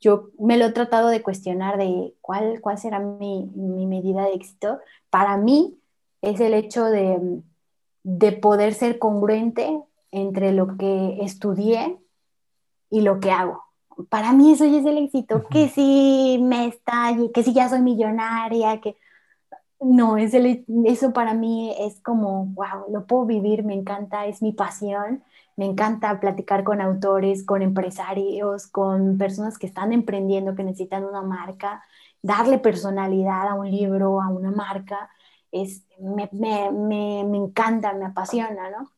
[0.00, 4.34] Yo me lo he tratado de cuestionar de cuál, cuál será mi, mi medida de
[4.34, 4.80] éxito.
[5.10, 5.78] Para mí
[6.22, 7.42] es el hecho de,
[8.08, 9.82] de poder ser congruente
[10.12, 11.98] entre lo que estudié
[12.88, 13.64] y lo que hago.
[14.08, 17.80] Para mí eso ya es el éxito, que si me estalle, que si ya soy
[17.80, 18.96] millonaria, que
[19.80, 24.40] no, es el, eso para mí es como, wow, lo puedo vivir, me encanta, es
[24.40, 25.24] mi pasión,
[25.56, 31.22] me encanta platicar con autores, con empresarios, con personas que están emprendiendo, que necesitan una
[31.22, 31.82] marca,
[32.22, 35.10] darle personalidad a un libro, a una marca,
[35.62, 38.90] es, me, me, me, me encanta, me apasiona, ¿no?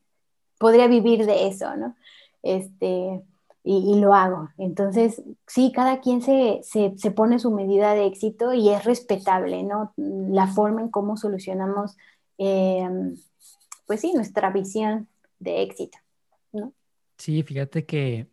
[0.57, 1.95] Podría vivir de eso, ¿no?
[2.43, 3.23] Este,
[3.63, 4.49] y, lo hago.
[4.57, 9.93] Entonces, sí, cada quien se, se, pone su medida de éxito y es respetable, ¿no?
[9.97, 11.97] La forma en cómo solucionamos,
[12.37, 13.15] em,
[13.85, 15.07] pues sí, nuestra visión
[15.39, 15.97] de éxito,
[16.51, 16.73] ¿no?
[17.17, 18.27] Sí, fíjate que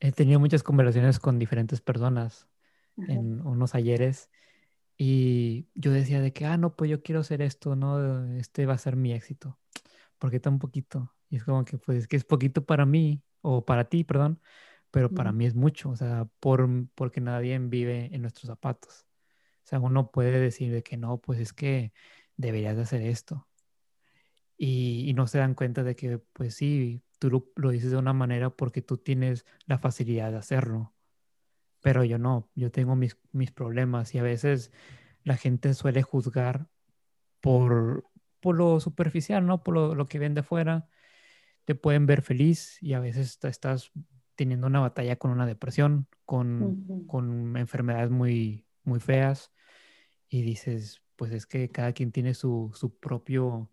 [0.00, 2.46] he tenido muchas conversaciones con diferentes personas
[3.08, 4.28] en unos ayeres
[5.02, 8.36] y yo decía de que, ah, no, pues yo quiero hacer esto, ¿no?
[8.36, 9.58] Este va a ser mi éxito.
[10.18, 11.14] porque tan poquito?
[11.30, 14.42] Y es como que, pues es que es poquito para mí, o para ti, perdón,
[14.90, 19.06] pero para mí es mucho, o sea, por, porque nadie vive en nuestros zapatos.
[19.64, 21.94] O sea, uno puede decir de que no, pues es que
[22.36, 23.48] deberías de hacer esto.
[24.58, 28.12] Y, no se dan cuenta de que, pues sí, tú lo, lo, dices de una
[28.12, 30.94] manera porque tú tienes la facilidad de hacerlo.
[31.80, 34.72] Pero yo no, yo tengo mis, mis problemas y a veces
[35.24, 36.68] la gente suele juzgar
[37.40, 38.04] por,
[38.40, 39.62] por lo superficial, ¿no?
[39.62, 40.88] Por lo, lo que ven de fuera
[41.64, 43.92] te pueden ver feliz y a veces estás
[44.34, 49.52] teniendo una batalla con una depresión, con, con enfermedades muy, muy feas
[50.28, 53.70] y dices, pues es que cada quien tiene su, su propio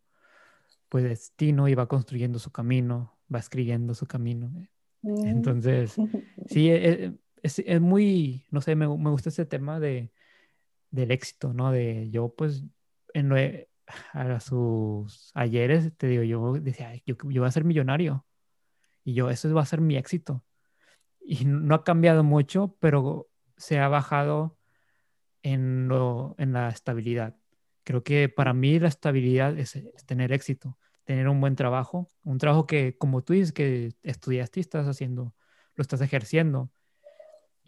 [0.89, 4.51] pues, destino y va construyendo su camino, va escribiendo su camino.
[4.59, 4.69] ¿eh?
[5.03, 5.27] Mm.
[5.27, 5.95] Entonces,
[6.47, 7.13] sí, e, e,
[7.47, 10.11] es, es, muy, no sé, me, me gusta ese tema de,
[10.91, 11.71] del éxito, ¿no?
[11.71, 12.63] De yo, pues,
[13.13, 13.37] en lo,
[14.13, 18.25] a sus ayeres, te digo, yo decía, yo, yo voy a ser millonario
[19.03, 20.43] y yo, eso va a ser mi éxito.
[21.21, 24.57] Y no ha cambiado mucho, pero se ha bajado
[25.43, 27.37] en, lo, en la estabilidad.
[27.83, 32.67] Creo que para mí la estabilidad es, tener éxito, tener un buen trabajo, un trabajo
[32.67, 35.35] que, como tú dices, que estudiaste y estás haciendo
[35.77, 36.71] lo estás ejerciendo.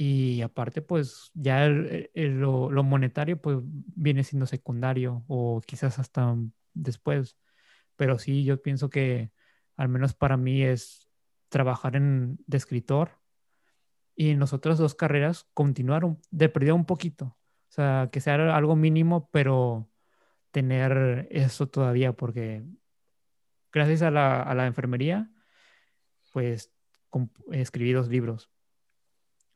[0.02, 6.38] Y aparte, pues ya lo, lo, monetario pues viene siendo secundario o quizás hasta
[6.74, 7.36] después.
[7.98, 9.30] Pero sí, yo pienso que
[9.76, 11.10] al menos para mí es
[11.50, 13.20] trabajar en, de escritor
[14.16, 17.38] y en las otras dos carreras continuar de perdido un poquito.
[17.68, 19.90] O sea, que sea algo mínimo, pero
[20.52, 22.64] tener eso todavía, porque
[23.74, 25.30] gracias a la, a la enfermería,
[26.32, 26.72] pues
[27.52, 28.50] escribí dos libros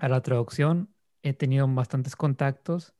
[0.03, 2.93] a la traducción he tenido bastantes contactos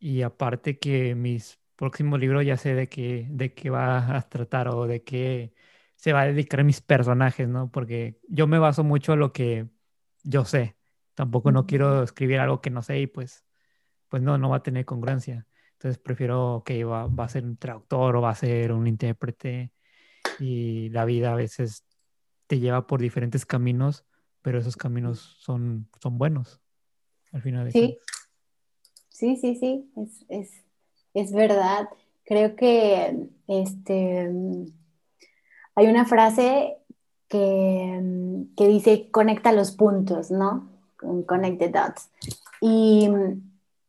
[0.00, 4.68] y aparte que mis próximos libros ya sé de qué, de qué va a tratar
[4.68, 5.54] o de qué
[5.96, 7.70] se va a dedicar mis personajes, ¿no?
[7.70, 9.68] Porque yo me baso mucho a lo que
[10.24, 10.76] yo sé.
[11.14, 13.44] Tampoco no quiero escribir algo que no sé y pues,
[14.08, 15.46] pues no, no va a tener congruencia.
[15.74, 19.72] Entonces prefiero que va, va a ser un traductor o va a ser un intérprete
[20.40, 21.86] y la vida a veces
[22.48, 24.06] te lleva por diferentes caminos
[24.42, 26.60] pero esos caminos son, son buenos
[27.32, 27.98] al final de Sí,
[29.08, 30.50] sí, sí, sí, es, es,
[31.14, 31.88] es, verdad.
[32.24, 34.30] Creo que este,
[35.74, 36.76] hay una frase
[37.28, 40.68] que, que dice conecta los puntos, ¿no?
[40.98, 42.10] Connect the dots.
[42.60, 43.08] Y,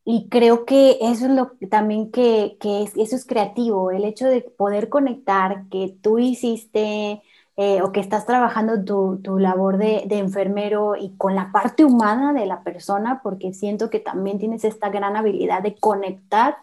[0.04, 4.26] y creo que eso es lo también que, que es, eso es creativo, el hecho
[4.26, 7.22] de poder conectar que tú hiciste
[7.56, 12.32] eh, o que estás trabajando tu, tu labor de, enfermero y con la parte humana
[12.32, 16.56] de la persona, porque siento que también tienes esta gran habilidad de conectar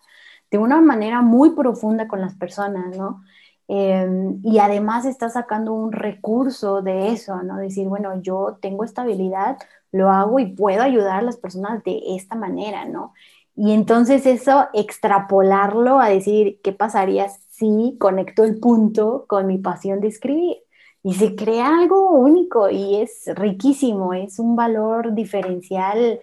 [0.52, 3.24] de una manera muy profunda con las personas, ¿no?
[3.70, 7.58] Em, y además estás sacando un recurso de eso, ¿no?
[7.58, 9.58] Decir, bueno, yo tengo esta habilidad,
[9.94, 13.14] lo hago y puedo ayudar a las personas de esta manera, ¿no?
[13.56, 20.02] Y entonces eso, extrapolarlo a decir, ¿qué pasaría si conecto el punto con mi pasión
[20.02, 20.58] de escribir?
[21.04, 26.20] Y se crea algo único y es riquísimo, es un valor diferencial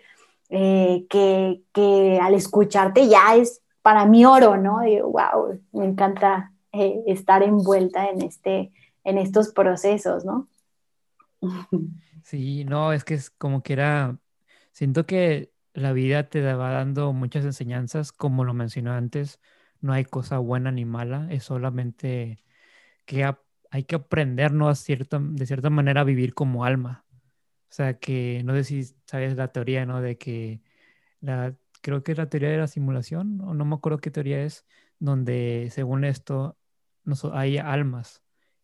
[0.50, 4.80] eh, que, al escucharte ya es para mí oro, ¿no?
[4.80, 8.72] Digo, wow, me encanta eh, estar envuelta en, este,
[9.04, 10.48] en estos procesos, ¿no?
[12.24, 14.18] Sí, no, es que es como que era,
[14.72, 19.40] siento que la vida te va dando muchas enseñanzas, como lo mencioné antes,
[19.80, 22.44] no hay cosa buena ni mala, es solamente
[23.06, 23.24] que
[23.70, 27.04] hay que aprendernos de cierta manera a vivir como alma.
[27.70, 30.00] O sea, que no sé si sabes la teoría, ¿no?
[30.00, 30.62] De que
[31.20, 34.42] la, creo que es la teoría de la simulación, o no me acuerdo qué teoría
[34.42, 34.66] es,
[34.98, 36.58] donde según esto
[37.32, 38.22] hay almas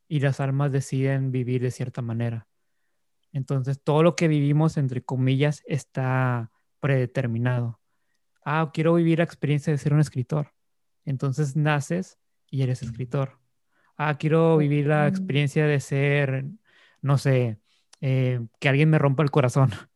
[0.09, 2.49] y las almas deciden vivir de cierta manera.
[3.33, 6.51] Entonces, todo lo que vivimos, entre comillas, está
[6.81, 7.81] predeterminado.
[8.45, 10.53] Ah, quiero vivir la experiencia de ser un escritor.
[11.05, 12.19] Entonces naces
[12.51, 13.44] y eres escritor
[13.97, 16.45] ah, quiero vivir la experiencia de ser,
[17.03, 17.59] no sé,
[18.01, 19.71] eh, que alguien me rompa el corazón.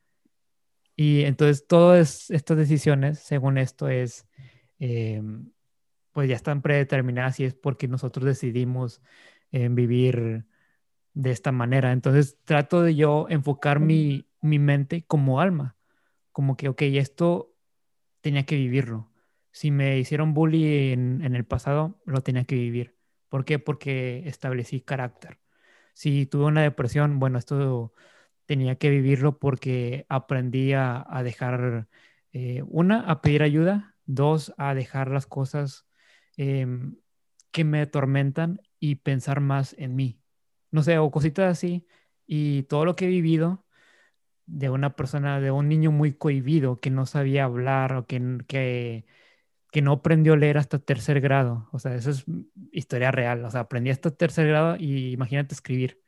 [1.00, 4.26] Y entonces todas estas decisiones, según esto, es,
[4.80, 5.22] eh,
[6.10, 9.00] pues ya están predeterminadas y es porque nosotros decidimos
[9.52, 10.46] eh, vivir
[11.14, 11.92] de esta manera.
[11.92, 15.76] Entonces trato de yo enfocar mi, mi mente como alma,
[16.32, 17.54] como que, ok, esto
[18.20, 19.12] tenía que vivirlo.
[19.52, 22.97] Si me hicieron bullying en, en el pasado, lo tenía que vivir.
[23.28, 23.58] ¿Por qué?
[23.58, 25.38] Porque establecí carácter.
[25.94, 27.94] Si tuve una depresión, bueno, esto
[28.46, 31.88] tenía que vivirlo porque aprendí a, dejar,
[32.32, 35.86] eh, una, a pedir ayuda, dos, a dejar las cosas
[36.36, 36.96] em,
[37.52, 40.20] que me atormentan y pensar más en mí.
[40.70, 41.86] No sé, o cositas así.
[42.26, 43.66] Y todo lo que he vivido
[44.46, 49.06] de una persona, de un niño muy cohibido, que no sabía hablar o que, que
[49.70, 51.68] que no aprendió a leer hasta tercer grado.
[51.72, 52.24] O sea, eso es
[52.72, 53.44] historia real.
[53.44, 56.00] O sea, aprendí hasta tercer grado y imagínate escribir.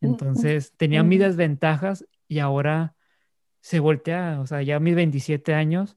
[0.00, 2.94] Entonces, tenía mis desventajas y ahora
[3.60, 4.40] se voltea.
[4.40, 5.96] O sea, ya a mis 27 años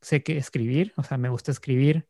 [0.00, 2.08] sé que escribir, o sea, me gusta escribir.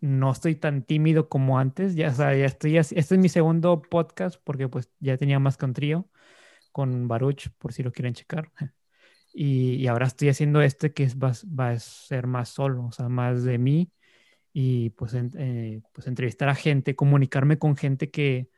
[0.00, 1.94] No estoy tan tímido como antes.
[1.94, 2.76] Ya, o sea, ya estoy.
[2.76, 6.08] Este es mi segundo podcast porque, pues, ya tenía más con trío
[6.72, 8.50] con Baruch, por si lo quieren checar.
[9.34, 11.32] Y, ahora estoy haciendo este que es, va,
[11.68, 13.90] a ser más solo, o sea, más de mí
[14.52, 18.50] y pues, eh, pues entrevistar a gente, comunicarme con gente que,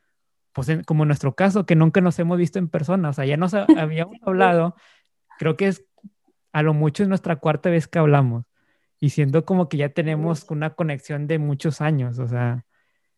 [0.53, 3.37] pues como en nuestro caso, que nunca nos hemos visto en persona, o sea, ya
[3.37, 4.77] nos habíamos hablado,
[5.39, 5.85] creo que es
[6.53, 8.45] a lo mucho es nuestra cuarta vez que hablamos
[9.01, 12.65] y siendo como que ya tenemos una conexión de muchos años, o sea,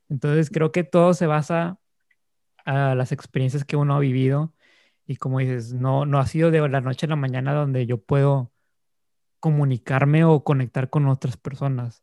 [0.09, 1.79] entonces creo que todo se basa
[2.65, 4.56] a las experiencias que uno ha vivido
[5.07, 7.99] y como dices, no, no ha sido de la noche a la mañana donde yo
[7.99, 8.53] puedo
[9.39, 12.03] comunicarme o conectar con otras personas.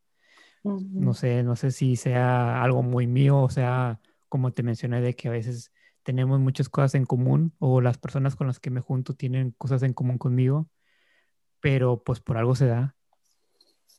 [0.64, 4.00] No sé, no sé si sea algo muy mío o sea,
[4.30, 5.74] como te mencioné, de que a veces
[6.04, 9.84] tenemos muchas cosas en común o las personas con las que me junto tienen cosas
[9.84, 10.70] en común conmigo,
[11.60, 12.96] pero pues por algo se da.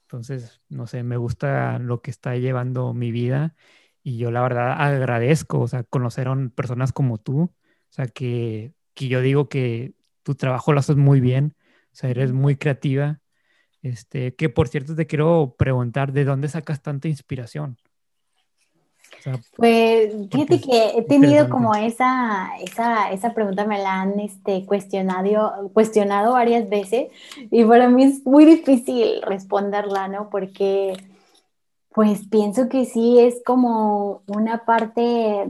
[0.03, 3.55] Entonces, no sé, me gusta lo que está llevando mi vida
[4.03, 7.53] y yo la verdad agradezco, o sea, conocer a personas como tú, o
[7.91, 11.55] sea, que, que yo digo que tu trabajo lo haces muy bien,
[11.93, 13.21] o sea, eres muy creativa.
[13.83, 17.77] Este, que por cierto te quiero preguntar, ¿de dónde sacas tanta inspiración?
[19.57, 25.71] pues fíjate que he tenido como esa, esa, esa, pregunta, me la han este, cuestionado,
[25.73, 27.09] cuestionado varias veces
[27.51, 30.29] y para mí es muy difícil responderla, ¿no?
[30.29, 30.95] Porque
[31.91, 35.47] pues pienso que sí es como una parte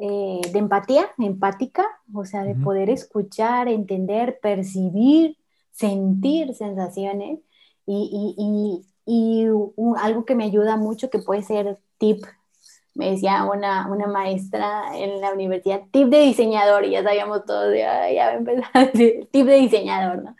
[0.00, 5.36] eh, de empatía, empática, o sea, de poder escuchar, entender, percibir,
[5.72, 7.40] sentir sensaciones.
[7.86, 9.46] Y, y, y, y
[9.98, 12.24] algo que me ayuda mucho que puede ser tip
[12.96, 17.74] me decía una, una, maestra en la universidad, tip de diseñador, y ya sabíamos todos,
[17.76, 20.36] ya, ya a empezar a decir, tip de diseñador, ¿no?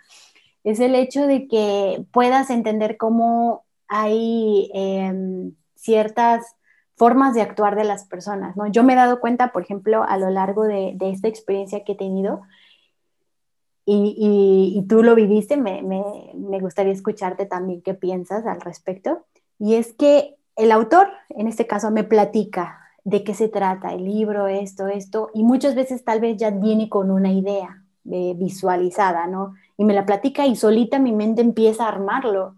[0.64, 6.55] Es el hecho de que puedas entender cómo hay em, ciertas
[6.96, 8.66] formas de actuar de las personas, ¿no?
[8.66, 11.92] Yo me he dado cuenta, por ejemplo, a lo largo de, de esta experiencia que
[11.92, 12.42] he tenido,
[13.88, 16.02] y, y, tú lo viviste, me, me,
[16.34, 19.24] me gustaría escucharte también qué piensas al respecto,
[19.60, 24.04] y es que el autor, en este caso, me platica de qué se trata el
[24.04, 29.28] libro, esto, esto, y muchas veces tal vez ya viene con una idea eh, visualizada,
[29.28, 29.54] ¿no?
[29.76, 32.56] Y me la platica y solita mi mente empieza a armarlo,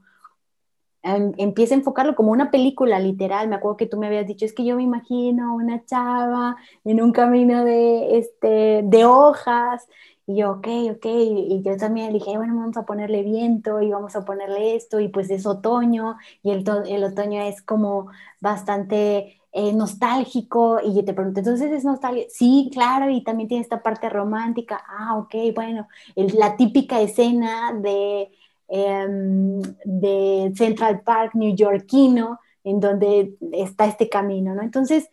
[1.17, 3.49] empieza a enfocarlo como una película literal.
[3.49, 7.03] Me acuerdo que tú me habías dicho, es que yo me imagino una chava en
[7.03, 9.87] un camino de, este, de hojas
[10.29, 14.15] y yo, ok, ok, y yo también dije, bueno, vamos a ponerle viento y vamos
[14.15, 19.73] a ponerle esto, y pues es otoño, y el, el otoño es como bastante eh,
[19.73, 24.11] nostálgico, y yo te pregunto, entonces es nostalgia, sí, claro, y también tiene esta parte
[24.11, 28.31] romántica, ah, ok, bueno, la típica escena de,
[28.69, 34.62] em, de Central Park neoyorquino, en donde está este camino, ¿no?
[34.62, 35.09] Entonces,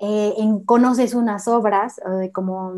[0.00, 2.74] eh, en, conoces unas obras, de como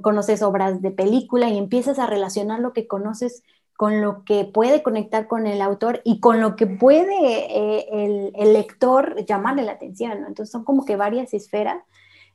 [0.00, 3.42] conoces obras de película y empiezas a relacionar lo que conoces
[3.76, 7.16] con lo que puede conectar con el autor y con lo que puede
[7.50, 10.28] eh, el, lector llamarle la atención, ¿no?
[10.28, 11.82] Entonces son como que varias esferas.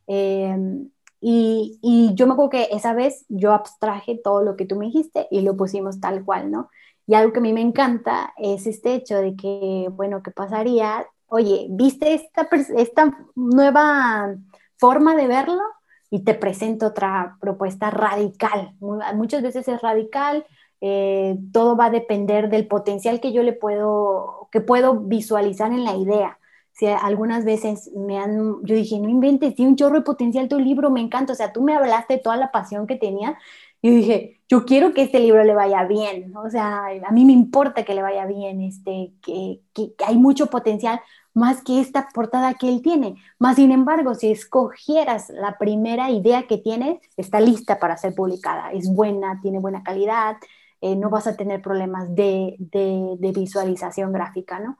[0.07, 0.89] Em,
[1.21, 4.85] y, y, yo me acuerdo que esa vez yo abstraje todo lo que tú me
[4.85, 6.69] dijiste y lo pusimos tal cual, ¿no?
[7.07, 11.07] Y algo que a mí me encanta es este hecho de que, bueno, ¿qué pasaría?
[11.27, 14.35] Oye, ¿viste esta, esta nueva
[14.77, 15.61] forma de verlo?
[16.09, 18.73] y te presento otra propuesta radical.
[18.79, 20.45] Muchas veces es radical,
[20.79, 25.83] eh, todo va a depender del potencial que yo le puedo, que puedo visualizar en
[25.83, 26.39] la idea.
[26.71, 30.59] Si algunas veces me han, yo dije, no inventes, tiene un chorro de potencial tu
[30.59, 33.37] libro, me encanta, o sea, tú me hablaste de toda la pasión que tenía,
[33.81, 37.33] y dije, yo quiero que este libro le vaya bien, o sea, a mí me
[37.33, 39.61] importa que le vaya bien, este, que,
[40.05, 41.01] hay mucho potencial,
[41.33, 43.15] más que esta portada que él tiene.
[43.39, 48.71] Más sin embargo, si escogieras la primera idea que tienes, está lista para ser publicada.
[48.71, 50.37] Es buena, tiene buena calidad,
[50.81, 54.77] eh, no vas a tener problemas de, de, visualización gráfica, ¿no?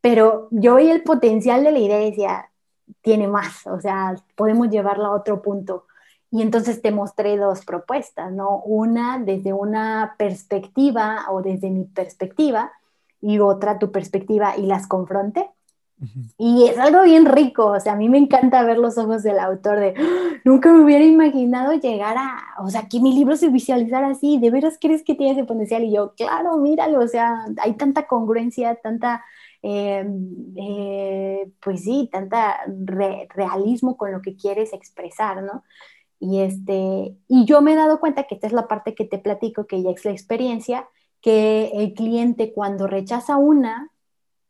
[0.00, 2.50] Pero yo vi el potencial de la idea y decía,
[3.02, 5.86] tiene más, o sea, podemos llevarla a otro punto.
[6.36, 8.58] Y entonces te mostré dos propuestas, ¿no?
[8.58, 12.72] Una desde una perspectiva o desde mi perspectiva
[13.22, 15.48] y otra tu perspectiva y las confronté.
[16.36, 19.38] Y es algo bien rico, o sea, a mí me encanta ver los ojos del
[19.38, 20.40] autor de, ¡Ah!
[20.44, 24.50] nunca me hubiera imaginado llegar a, o sea, que mi libro se visualizara así, ¿de
[24.50, 25.84] veras crees que tiene ese potencial?
[25.84, 29.24] Y yo, claro, míralo, o sea, hay tanta congruencia, tanta,
[29.62, 30.06] eh,
[30.56, 32.58] eh, pues sí, tanta
[33.34, 35.64] realismo con lo que quieres expresar, ¿no?
[36.18, 39.18] Y, este, y yo me he dado cuenta que esta es la parte que te
[39.18, 40.88] platico, que ya es la experiencia,
[41.20, 43.90] que el cliente cuando rechaza una,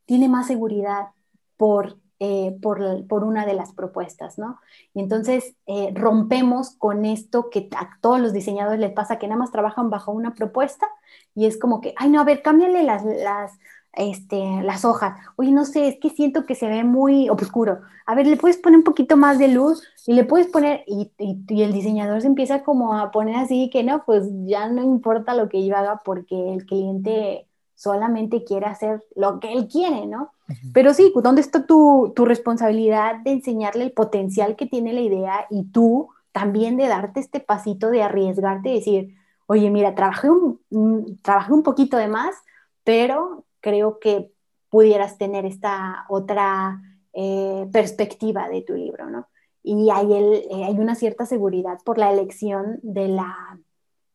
[0.05, 1.09] tiene más seguridad,
[1.57, 4.59] por, eh, por, por, una de las propuestas, ¿no?
[4.95, 9.39] Y entonces eh, rompemos con esto que a todos los diseñadores les pasa, que nada
[9.39, 10.87] más trabajan bajo una propuesta
[11.35, 13.53] y es como que, ay, no, a ver, cámbiale las, las,
[13.97, 15.18] este, las hojas.
[15.36, 17.80] Oye, no sé, es que siento que se ve muy oscuro.
[18.07, 21.11] A ver, le puedes poner un poquito más de luz y le puedes poner, y,
[21.18, 24.82] y, y, el diseñador se empieza como a poner así que no, pues ya no
[24.82, 30.07] importa lo que yo haga porque el cliente solamente quiere hacer lo que él quiere,
[30.07, 30.32] ¿no?
[30.72, 35.47] Pero sí, ¿dónde está tu, tu, responsabilidad de enseñarle el potencial que tiene la idea
[35.51, 39.14] y tú también de darte este pasito de arriesgarte y decir,
[39.47, 42.36] oye, mira, trabajé un, trabajé un poquito de más,
[42.84, 44.31] pero creo que
[44.71, 46.81] pudieras tener esta otra
[47.12, 49.27] eh, perspectiva de tu libro, ¿no?
[49.67, 53.59] y hay, eh, hay una cierta seguridad por la elección de la,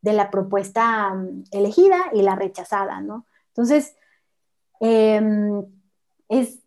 [0.02, 3.26] de la propuesta mm, elegida y la rechazada, ¿no?
[3.50, 3.98] Entonces,
[4.80, 5.66] em,
[6.30, 6.58] es,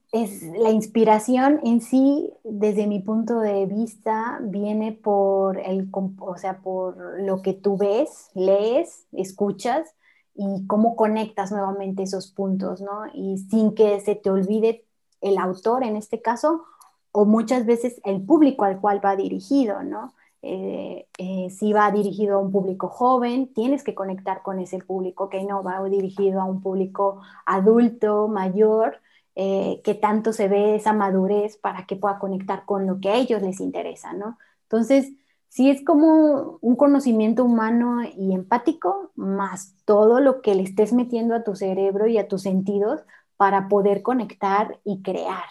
[0.59, 7.22] la inspiración en sí, desde mi punto de vista, viene por, el, o sea, por
[7.22, 9.95] lo que tú ves, lees, escuchas
[10.35, 13.07] y cómo conectas nuevamente esos puntos, ¿no?
[13.12, 14.85] Y sin que se te olvide
[15.20, 16.64] el autor en este caso,
[17.12, 20.14] o muchas veces el público al cual va dirigido, ¿no?
[20.43, 25.30] Eh, eh, si va dirigido a un público joven, tienes que conectar con ese público,
[25.30, 29.01] que no va dirigido a un público adulto, mayor,
[29.37, 33.16] eh, que tanto se ve esa madurez para que pueda conectar con lo que a
[33.16, 34.37] ellos les interesa, ¿no?
[34.64, 35.12] Entonces,
[35.55, 41.34] sí es como un conocimiento humano y empático, más todo lo que le estés metiendo
[41.34, 43.02] a tu cerebro y a tus sentidos
[43.36, 45.44] para poder conectar y crear.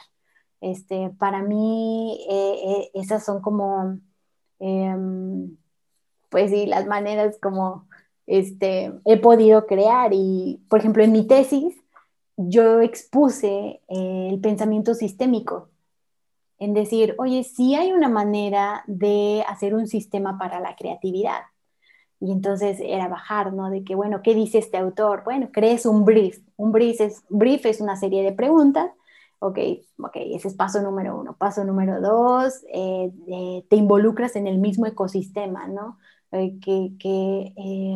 [0.62, 2.20] Este, para mí,
[2.94, 4.00] esas son como
[4.66, 5.58] Em,
[6.30, 7.86] pues sí, las maneras como
[8.28, 10.12] este, he podido crear.
[10.14, 11.76] Y, por ejemplo, en mi tesis,
[12.38, 15.70] yo expuse eh, el pensamiento sistémico,
[16.64, 21.42] en decir, oye, sí hay una manera de hacer un sistema para la creatividad.
[22.20, 23.70] Y entonces era bajar, ¿no?
[23.70, 25.24] De que, bueno, ¿qué dice este autor?
[25.26, 26.40] Bueno, crees un brief.
[26.56, 28.92] Un brief es, brief es una serie de preguntas
[29.44, 29.60] ok,
[30.00, 31.36] ok, ese es paso número uno.
[31.38, 33.12] Paso número dos, eh,
[33.70, 35.98] te involucras en el mismo ecosistema, ¿no?
[36.32, 37.54] Eh, que, que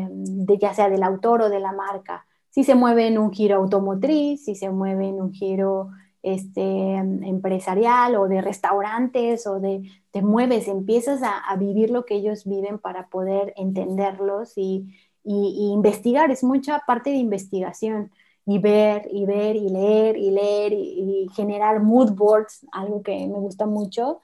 [0.10, 2.26] de, ya sea del autor o de la marca.
[2.50, 5.90] Si se mueve en un giro automotriz, si se mueve en un giro
[6.34, 12.46] este, empresarial o de restaurantes o de te mueves, empiezas a, vivir lo que ellos
[12.46, 16.30] viven para poder entenderlos y, y, y investigar.
[16.32, 18.12] Es mucha parte de investigación
[18.46, 23.40] y ver y ver y leer y leer y, generar mood boards, algo que me
[23.40, 24.22] gusta mucho,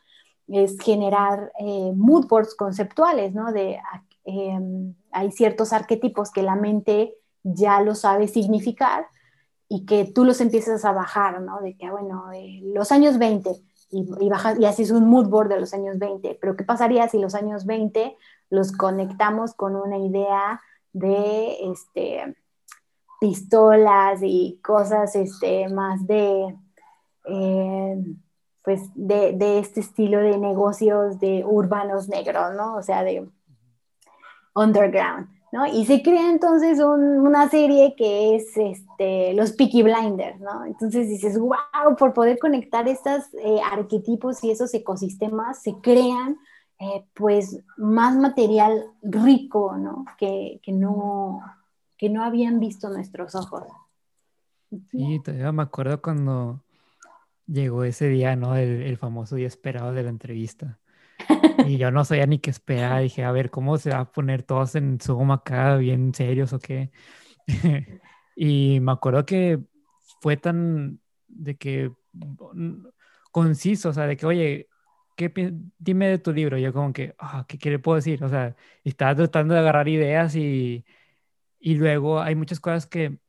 [0.48, 3.52] es generar eh, mood boards conceptuales, ¿no?
[3.52, 3.80] De,
[4.26, 9.08] em, hay ciertos arquetipos que la mente ya lo sabe significar
[9.74, 11.60] y que tú los empiezas a bajar, ¿no?
[11.60, 12.26] De que, bueno,
[12.76, 13.50] los años 20
[13.90, 17.10] y, y, bajas, y haces un mood board de los años 20, pero ¿qué pasaría
[17.10, 18.16] si los años 20
[18.52, 20.62] los conectamos con una idea
[20.92, 22.36] de, este,
[23.20, 26.56] pistolas y cosas este, más de,
[27.26, 28.06] eh,
[28.64, 32.76] pues de, este estilo de negocios de urbanos negros, ¿no?
[32.76, 33.28] O sea, de
[34.54, 35.30] underground,
[35.72, 40.66] Y se crea entonces una serie que es este, los Peaky Blinders, ¿no?
[40.66, 46.38] Entonces dices, wow, por poder conectar estos eh, arquetipos y esos ecosistemas, se crean
[46.80, 50.06] eh, pues más material rico, ¿no?
[50.18, 51.42] Que, que no
[52.04, 53.64] que no habían visto nuestros ojos.
[54.92, 56.62] Sí, todavía me acuerdo cuando
[57.48, 58.58] llegó ese día, ¿no?
[58.58, 60.80] El, famoso día esperado de la entrevista.
[61.68, 63.02] Y yo no sabía ni qué esperar.
[63.04, 66.60] Dije, a ver, ¿cómo se va a poner todos en Zoom acá, bien serios o
[66.60, 66.92] qué?
[68.36, 69.60] y me acuerdo que
[70.22, 71.92] fue tan de que
[73.32, 74.70] conciso, o sea, de que, oye,
[75.16, 75.32] ¿qué,
[75.80, 76.58] dime de tu libro.
[76.58, 77.16] Yo como que,
[77.48, 78.24] ¿qué, ¿qué, le puedo decir?
[78.24, 80.86] O sea, estaba tratando de agarrar ideas y
[81.64, 83.20] y luego hay muchas cosas que,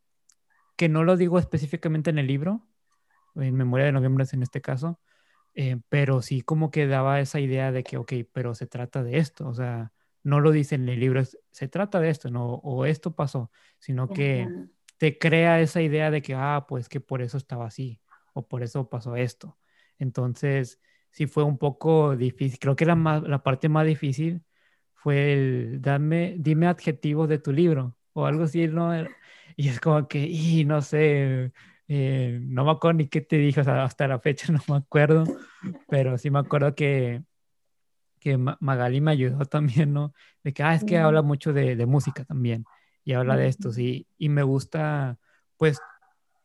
[0.76, 2.66] que no lo digo específicamente en el libro,
[3.36, 4.98] en Memoria de Noviembre en este caso,
[5.54, 9.18] eh, pero sí como que daba esa idea de que, ok, pero se trata de
[9.18, 9.92] esto, o sea,
[10.22, 14.08] no lo dice en el libro, se trata de esto, no, o esto pasó, sino
[14.08, 14.48] que
[14.98, 18.00] te crea esa idea de que, ah, pues que por eso estaba así,
[18.32, 19.58] o por eso pasó esto.
[19.98, 20.80] Entonces,
[21.10, 22.94] sí fue un poco difícil, creo que la,
[23.26, 24.42] la parte más difícil
[24.94, 28.92] fue el, dame, dime adjetivos de tu libro, o algo así, ¿no?
[29.56, 31.52] Y es como que, y no sé,
[31.88, 35.24] eh, no me acuerdo ni qué te dijo, hasta la fecha no me acuerdo,
[35.88, 37.22] pero sí me acuerdo que,
[38.20, 40.14] que Magali me ayudó también, ¿no?
[40.42, 42.64] De que, ah, es que habla mucho de, de música también,
[43.04, 45.18] y habla de esto, sí, y me gusta,
[45.56, 45.78] pues,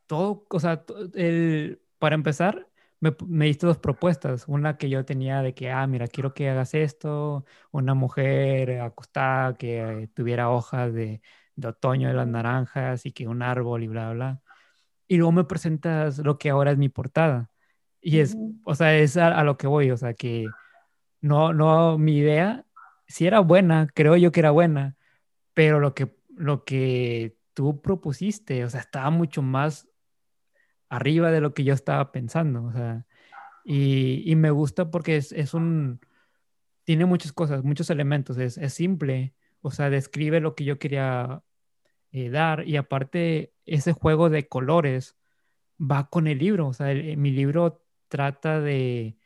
[0.08, 2.68] todo, o sea, el, para empezar,
[3.00, 4.48] me, me, diste dos propuestas.
[4.48, 9.56] Una que yo tenía de que, ah, mira, quiero que hagas esto, una mujer acostada
[9.56, 11.22] que tuviera hojas de,
[11.56, 14.42] de otoño de las naranjas y que un árbol y bla, bla.
[15.10, 17.50] Y luego me presentas lo que ahora es mi portada.
[18.00, 20.46] Y es, o sea, es a, lo que voy, o sea, que
[21.20, 22.66] no, no, mi idea
[23.08, 24.96] sí era buena, creo yo que era buena,
[25.56, 29.90] pero lo que, lo que tú propusiste, o sea, estaba mucho más
[30.90, 33.06] arriba de lo que yo estaba pensando, o sea,
[33.66, 36.00] y, y me gusta porque es, es, un,
[36.84, 41.44] tiene muchas cosas, muchos elementos, es, es simple, o sea, describe lo que yo quería
[42.12, 45.18] eh, dar y aparte ese juego de colores
[45.80, 49.18] va con el libro, o sea, mi libro trata de,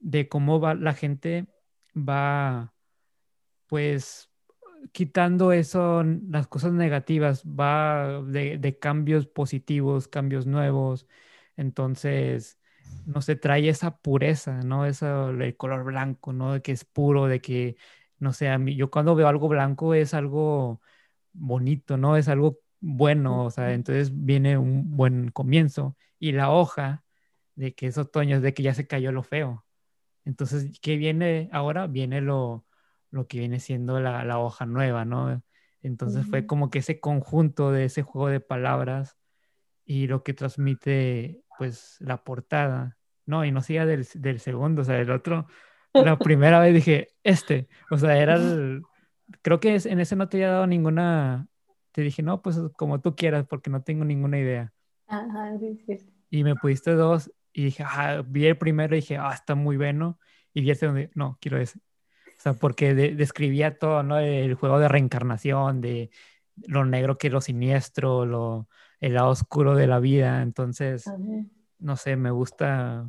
[0.00, 1.46] de cómo va la gente
[1.96, 2.74] va,
[3.66, 4.30] pues,
[4.92, 11.06] quitando eso, las cosas negativas, va de, cambios positivos, cambios nuevos.
[11.56, 12.58] Entonces,
[13.06, 14.86] no se trae esa pureza, ¿no?
[14.86, 16.54] Eso, el color blanco, ¿no?
[16.54, 17.76] De que es puro, de que,
[18.18, 20.80] no sé, a mí, yo cuando veo algo blanco es algo
[21.32, 22.16] bonito, ¿no?
[22.16, 25.96] Es algo bueno, o sea, entonces viene un buen comienzo.
[26.18, 27.02] Y la hoja
[27.54, 29.64] de que es otoño, es de que ya se cayó lo feo.
[30.24, 31.86] Entonces, ¿qué viene ahora?
[31.86, 32.66] Viene lo,
[33.10, 35.42] lo que viene siendo la, hoja nueva, ¿no?
[35.82, 39.16] Entonces fue como que ese conjunto de ese juego de palabras
[39.84, 43.44] y lo que transmite, pues, la portada, ¿no?
[43.44, 45.46] Y no siga del, del segundo, o sea, el otro,
[45.92, 48.82] la primera vez dije, este, o sea, era el,
[49.42, 51.48] creo que en ese no te había dado ninguna,
[51.94, 54.72] te dije, no, pues como tú quieras, porque no tengo ninguna idea.
[55.06, 56.12] Ajá, sí, sí.
[56.28, 59.76] Y me pudiste dos y dije, ah, vi el primero y dije, ah, está muy
[59.76, 60.18] bueno.
[60.52, 61.78] Y vi el segundo, no, quiero ese.
[61.78, 64.18] O sea, porque describía todo, ¿no?
[64.18, 66.10] El juego de reencarnación, de
[66.66, 68.68] lo negro que es lo siniestro, lo,
[68.98, 70.42] el lado oscuro de la vida.
[70.42, 71.08] Entonces,
[71.78, 73.08] no sé, me gusta,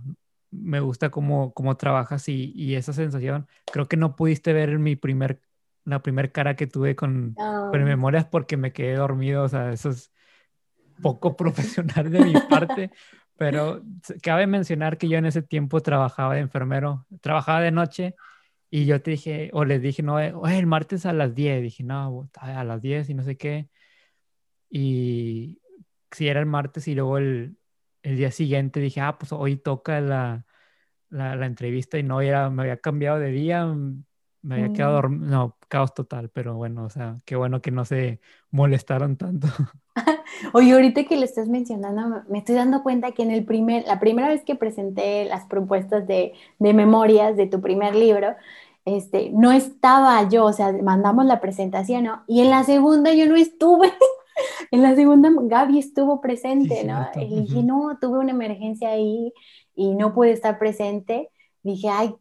[0.51, 3.47] me gusta cómo, cómo trabajas y, y, esa sensación.
[3.71, 5.41] Creo que no pudiste ver mi primer,
[5.85, 9.43] la primera cara que tuve con, con memorias porque me quedé dormido.
[9.43, 10.11] O sea, eso es
[11.01, 12.91] poco profesional de mi parte,
[13.37, 13.81] pero
[14.21, 18.15] cabe mencionar que yo en ese tiempo trabajaba de enfermero, trabajaba de noche
[18.69, 21.83] y yo te dije, o les dije, no, oye, el martes a las 10, dije,
[21.83, 23.69] no, a las 10 y no sé qué.
[24.69, 25.61] Y
[26.11, 27.57] si era el martes y luego el,
[28.03, 30.45] el día siguiente dije, ah, pues hoy toca la,
[31.09, 33.67] la, la entrevista y no, era, me había cambiado de día,
[34.45, 34.95] me había quedado mm.
[34.95, 38.19] dormido, no, caos total, pero bueno, o sea, qué bueno que no se
[38.51, 39.47] molestaron tanto.
[40.53, 43.99] Oye, ahorita que le estás mencionando, me estoy dando cuenta que en el primer, la
[43.99, 48.35] primera vez que presenté las propuestas de, de memorias de tu primer libro,
[48.85, 52.23] este, no estaba yo, o sea, mandamos la presentación, ¿no?
[52.27, 53.91] Y en la segunda yo no estuve.
[54.71, 57.07] en la segunda Gaby estuvo presente, ¿no?
[57.15, 59.33] Y dije, no, tuve una emergencia ahí
[59.73, 61.29] y no pude estar presente
[61.65, 62.15] dije, ay,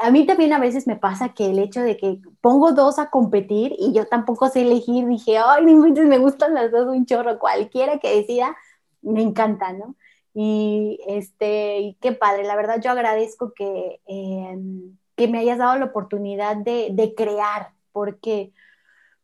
[0.00, 3.10] a mí también a veces me pasa que el hecho de que pongo dos a
[3.10, 7.98] competir y yo tampoco sé elegir, dije, ay, me gustan las dos un chorro, cualquiera
[7.98, 8.56] que decida,
[9.02, 9.96] me encanta, ¿no?
[10.32, 15.86] Y este, qué padre, la verdad yo agradezco que, em, que me hayas dado la
[15.86, 18.52] oportunidad de, de, crear, porque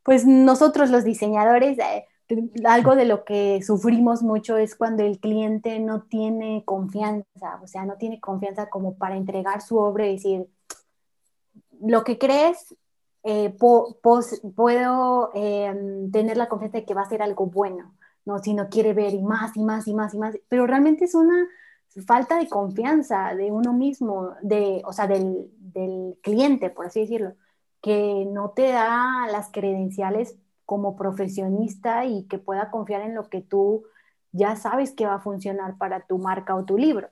[0.03, 1.79] pues nosotros los diseñadores...
[1.79, 2.05] Eh,
[2.65, 7.85] algo de lo que sufrimos mucho es cuando el cliente no tiene confianza, o sea,
[7.85, 10.47] no tiene confianza como para entregar su obra y decir,
[11.81, 12.75] lo que crees,
[13.23, 17.95] eh, puedo em, tener la confianza de que va a ser algo bueno,
[18.25, 18.39] ¿no?
[18.39, 21.15] Si no quiere ver y más y más y más y más, pero realmente es
[21.15, 21.47] una
[22.07, 27.33] falta de confianza de uno mismo, de, o sea, del, del cliente, por así decirlo,
[27.81, 30.35] que no te da las credenciales
[30.65, 33.83] como profesionista y que pueda confiar en lo que tú
[34.31, 37.09] ya sabes que va a funcionar para tu marca o tu libro,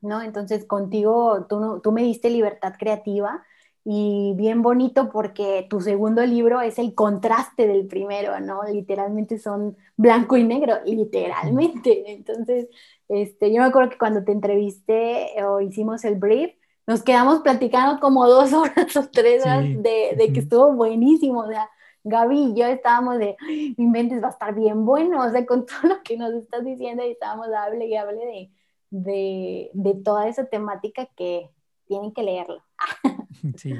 [0.00, 0.22] ¿no?
[0.22, 3.44] Entonces contigo tú, tú me diste libertad creativa
[3.84, 8.62] y bien bonito porque tu segundo libro es el contraste del primero, ¿no?
[8.64, 12.12] Literalmente son blanco y negro, literalmente.
[12.12, 12.68] Entonces,
[13.08, 16.54] este, yo me acuerdo que cuando te entrevisté o hicimos el brief,
[16.86, 21.48] nos quedamos platicando como dos horas o tres horas de, de, que estuvo buenísimo, o
[21.48, 21.68] sea,
[22.04, 23.36] Gaby y yo estábamos de,
[23.78, 27.04] inventes, va a estar bien bueno, o sea, con todo lo que nos estás diciendo
[27.04, 28.50] y estábamos hable y hable de,
[28.90, 31.50] de, de toda esa temática que
[31.86, 32.62] tienen que leerlo.
[33.56, 33.74] Sí.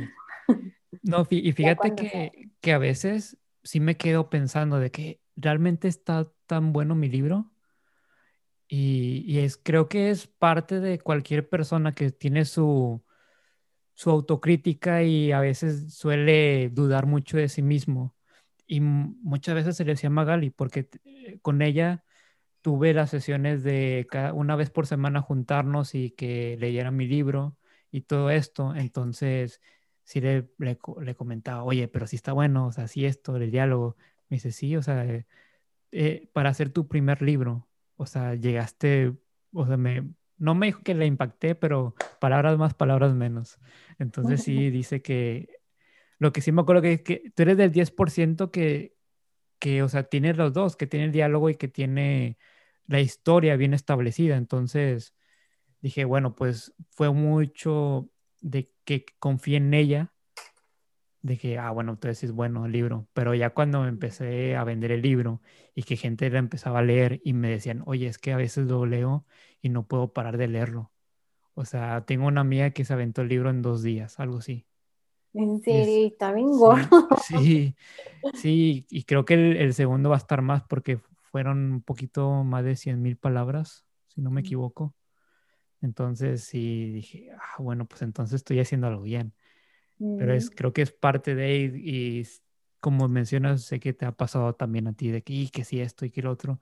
[1.03, 6.31] No, y fíjate que, que, a veces sí me quedo pensando de que realmente está
[6.47, 7.51] tan bueno mi libro.
[8.69, 13.03] Y, y es, creo que es parte de cualquier persona que tiene su,
[13.95, 18.14] su autocrítica y a veces suele dudar mucho de sí mismo.
[18.67, 22.05] Y muchas veces se le decía Magali, porque eh, con ella
[22.63, 27.57] tuve las sesiones de una vez por semana juntarnos y que leyera mi libro
[27.91, 28.75] y todo esto.
[28.75, 29.61] Entonces,
[30.05, 33.97] sí le, le, comentaba, oye, pero si está bueno, o sea, sí esto, el diálogo.
[34.29, 35.27] Me dice, sí, o sea, eh,
[35.93, 39.15] eh, para hacer tu primer libro, o sea, llegaste,
[39.53, 40.09] o sea, me,
[40.39, 43.59] no me dijo que le impacté, pero palabras más, palabras menos.
[43.99, 45.61] Entonces sí dice que
[46.19, 48.95] lo que sí me acuerdo que tú eres del 10% que,
[49.59, 52.39] que, o sea, tiene los dos, que tiene el diálogo y que tiene
[52.87, 54.37] la historia bien establecida.
[54.37, 55.15] Entonces
[55.81, 58.11] dije, bueno, pues fue mucho
[58.41, 60.13] de que confíe en ella,
[61.23, 63.09] de que, ah, bueno, entonces es bueno el libro.
[63.15, 65.41] Pero ya cuando empecé a vender el libro
[65.75, 68.87] y que gente empezaba a leer y me decían, oye, es que a veces lo
[68.87, 69.27] leo
[69.63, 70.93] y no puedo parar de leerlo.
[71.55, 74.67] O sea, tengo una amiga que se aventó el libro en dos días, algo así.
[75.35, 77.09] En serio, está bien gordo.
[77.27, 77.75] Sí,
[78.35, 80.99] sí, y creo que el, segundo va a estar más porque
[81.31, 84.95] fueron un poquito más de 100 mil palabras, si no me equivoco.
[85.81, 89.35] Entonces sí dije, ah, bueno, pues entonces estoy haciendo algo bien.
[89.99, 92.27] Pero es, creo que es parte de, y, y,
[92.81, 95.81] como mencionas, sé que te ha pasado también a ti de que, y que sí
[95.81, 96.61] esto y que lo otro,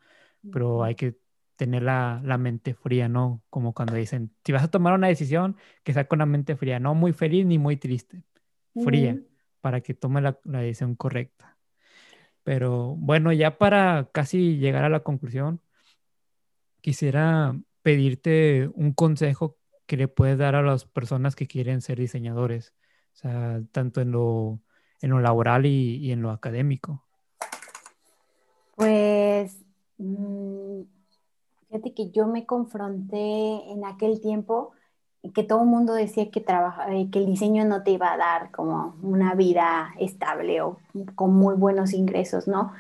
[0.53, 1.19] pero hay que
[1.57, 3.43] tener la, la, mente fría, ¿no?
[3.51, 6.79] Como cuando dicen, si vas a tomar una decisión, que sea con la mente fría,
[6.79, 8.23] no muy feliz ni muy triste,
[8.75, 9.21] fría,
[9.61, 11.57] para que tome la, la, decisión correcta.
[12.43, 15.61] Pero bueno, ya para casi llegar a la conclusión,
[16.81, 22.75] quisiera pedirte un consejo que le puedes dar a las personas que quieren ser diseñadores,
[23.13, 24.61] o sea, tanto en lo,
[25.01, 27.05] en lo laboral y, y en lo académico.
[28.75, 29.65] Pues
[29.99, 30.83] mm,
[31.73, 34.73] Fíjate que yo me confronté en aquel tiempo
[35.35, 38.17] que todo el mundo decía que, trabaja, eh, que el diseño no te iba a
[38.17, 40.79] dar como una vida estable o
[41.15, 42.73] con muy buenos ingresos, ¿no?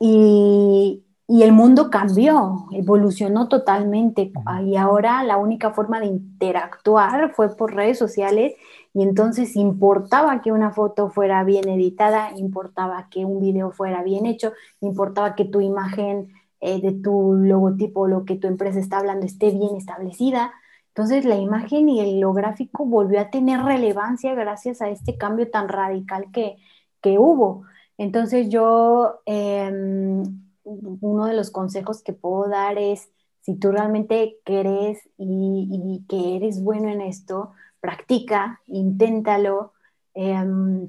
[0.00, 4.32] Y, y el mundo cambió, evolucionó totalmente
[4.64, 8.54] y ahora la única forma de interactuar fue por redes sociales
[8.94, 14.24] y entonces importaba que una foto fuera bien editada, importaba que un video fuera bien
[14.24, 16.28] hecho, importaba que tu imagen
[16.60, 20.52] eh, de tu logotipo, lo que tu empresa está hablando, esté bien establecida.
[20.96, 25.50] Entonces la imagen y el, lo gráfico volvió a tener relevancia gracias a este cambio
[25.50, 26.56] tan radical que,
[27.02, 27.64] que hubo.
[27.98, 30.22] Entonces yo, em,
[30.64, 33.10] uno de los consejos que puedo dar es,
[33.42, 39.74] si tú realmente crees y, que eres bueno en esto, practica, inténtalo
[40.14, 40.88] em,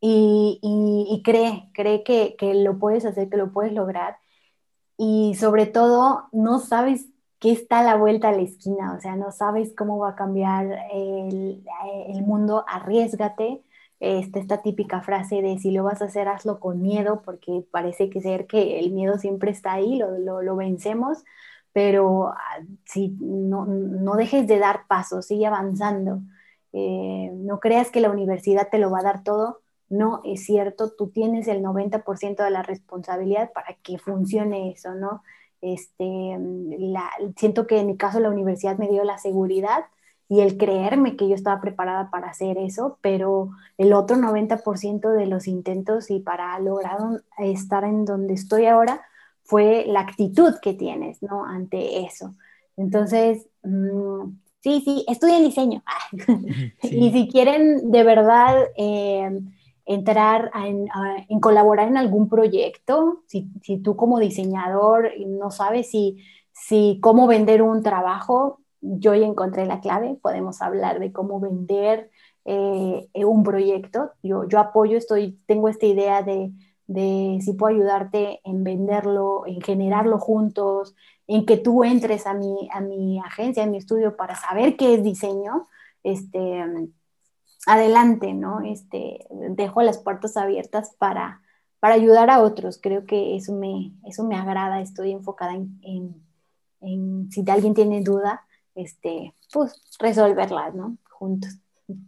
[0.00, 4.16] y, y, cree, cree que, que, lo puedes hacer, que lo puedes lograr
[4.96, 7.13] y sobre todo no sabes
[7.44, 10.66] qué está la vuelta a la esquina, o sea, no sabes cómo va a cambiar
[10.90, 11.62] el,
[12.24, 13.62] mundo, arriesgate.
[14.00, 18.08] Esta, esta típica frase de si lo vas a hacer, hazlo con miedo, porque parece
[18.08, 21.22] que ser que el miedo siempre está ahí, lo, lo, vencemos,
[21.74, 26.20] pero ah, si no, no, dejes de dar pasos, sigue avanzando.
[26.72, 29.60] Eh, no creas que la universidad te lo va a dar todo,
[29.90, 35.22] no es cierto, tú tienes el 90% de la responsabilidad para que funcione eso, ¿no?
[35.64, 36.36] Este,
[36.78, 39.86] la, siento que en mi caso la universidad me dio la seguridad
[40.28, 45.26] y el creerme que yo estaba preparada para hacer eso, pero el otro 90% de
[45.26, 46.98] los intentos y para lograr
[47.38, 49.00] estar en donde estoy ahora
[49.42, 51.44] fue la actitud que tienes, ¿no?
[51.44, 52.34] Ante eso.
[52.76, 55.82] Entonces, mm, sí, sí, estudien diseño.
[56.82, 58.68] y si quieren de verdad...
[58.76, 59.40] Eh,
[59.86, 66.18] entrar en, colaborar en algún proyecto, si, si, tú como diseñador no sabes si,
[66.52, 72.10] si cómo vender un trabajo, yo ya encontré la clave, podemos hablar de cómo vender
[72.44, 74.12] eh, un proyecto.
[74.22, 76.52] Yo, yo apoyo, estoy, tengo esta idea de,
[76.86, 80.94] de si puedo ayudarte en venderlo, en generarlo juntos,
[81.26, 84.94] en que tú entres a mi, a mi agencia, a mi estudio para saber qué
[84.94, 85.68] es diseño.
[86.02, 86.62] Este,
[87.66, 88.60] adelante, ¿no?
[88.60, 91.42] Este, dejo las puertas abiertas para,
[91.80, 92.78] para ayudar a otros.
[92.80, 95.80] Creo que eso me, eso me agrada, estoy enfocada en,
[96.80, 100.98] en, si alguien tiene duda, este, pues resolverlas, ¿no?
[101.10, 101.58] Juntos.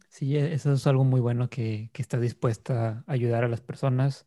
[0.08, 3.60] Sí, e, eso es algo muy bueno que, que estás dispuesta a ayudar a las
[3.60, 4.26] personas.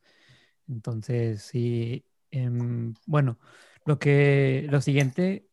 [0.68, 3.40] Entonces, sí, em, bueno,
[3.86, 5.48] lo que, lo siguiente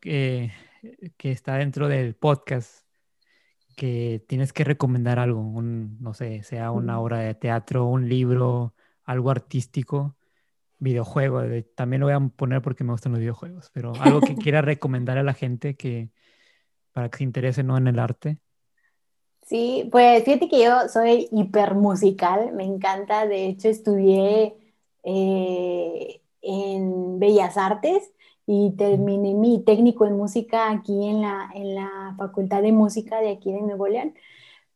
[0.00, 0.52] que,
[1.16, 2.79] que está dentro del podcast
[3.76, 8.74] que tienes que recomendar algo, un, no sé, sea una obra de teatro, un libro,
[9.04, 10.16] algo artístico,
[10.78, 11.42] videojuego,
[11.74, 15.18] también lo voy a poner porque me gustan los videojuegos, pero algo que quiera recomendar
[15.18, 16.10] a la gente que
[16.92, 17.76] para que se interese ¿no?
[17.76, 18.38] en el arte.
[19.46, 24.54] Sí, pues fíjate que yo soy hiper musical, me encanta, de hecho estudié
[25.02, 28.12] eh, en Bellas Artes
[28.52, 33.30] y terminé mi técnico en música aquí en la, en la Facultad de Música de
[33.30, 34.12] aquí de Nuevo León.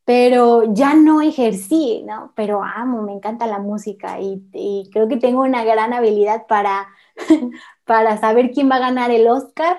[0.04, 2.32] Pero ya no ejercí, ¿no?
[2.36, 6.86] Pero amo, me encanta la música y, y creo que tengo una gran habilidad para,
[7.84, 9.76] para saber quién va a ganar el Oscar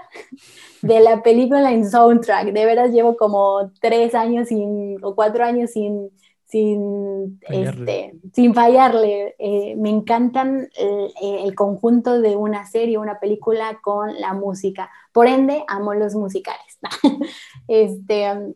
[0.82, 2.52] de la película en soundtrack.
[2.52, 6.12] De veras llevo como tres años sin, o cuatro años sin,
[6.46, 8.06] sin fallarle.
[8.06, 9.36] Este, sin fallarle.
[9.40, 14.90] Eh, me encantan el, el, conjunto de una serie, una película con la música.
[15.12, 16.80] Por ende, amo los musicales.
[17.68, 18.56] este,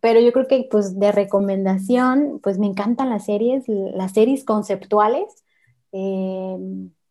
[0.00, 5.44] pero yo creo que pues de recomendación, pues me encantan las series, las series conceptuales.
[5.92, 6.56] Eh,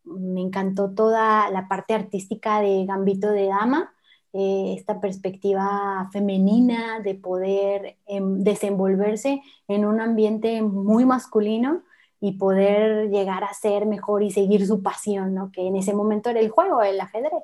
[0.04, 3.94] me encantó toda la parte artística de Gambito de Dama.
[4.34, 11.84] Eh, esta perspectiva femenina de poder em, desenvolverse en un ambiente muy masculino
[12.20, 15.52] y poder llegar a ser mejor y seguir su pasión, ¿no?
[15.52, 17.44] que en ese momento era el juego, el ajedrez.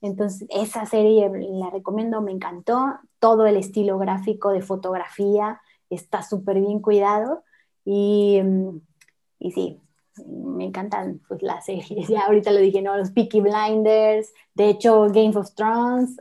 [0.00, 2.98] Entonces, esa serie la recomiendo, me encantó.
[3.20, 5.60] Todo el estilo gráfico de fotografía
[5.90, 7.44] está súper bien cuidado.
[7.84, 8.80] Y, mm,
[9.38, 9.80] y, sí,
[10.26, 12.08] me encantan pues, las series.
[12.08, 12.96] Ya ahorita lo dije, ¿no?
[12.96, 16.16] Los Peaky Blinders, de hecho, Game of Thrones,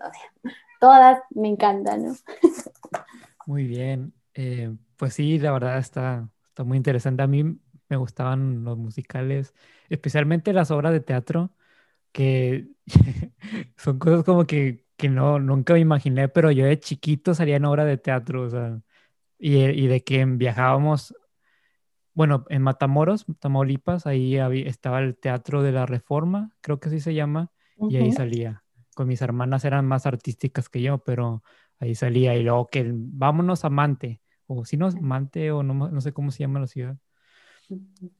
[0.79, 2.15] todas me encantan, ¿no?
[3.45, 4.13] Muy bien.
[4.33, 7.23] Eh, pues sí, la verdad está, está muy interesante.
[7.23, 7.59] A mí
[7.89, 9.53] me gustaban los musicales,
[9.89, 11.51] especialmente las obras de teatro
[12.11, 12.69] que
[13.77, 17.65] son cosas como que, que, no, nunca me imaginé, pero yo de chiquito salía en
[17.65, 18.81] obra de teatro, o sea,
[19.39, 21.15] y, y de que viajábamos,
[22.13, 26.99] bueno, en Matamoros, Tamaulipas, ahí había, estaba el Teatro de la Reforma, creo que así
[26.99, 27.51] se llama,
[27.89, 28.63] y ahí salía.
[28.95, 31.43] Con mis hermanas eran más artísticas que yo, pero
[31.79, 36.01] ahí salía, y luego que vámonos a Mante, o si no, Mante, o no, no
[36.01, 36.97] sé cómo se llama la ciudad.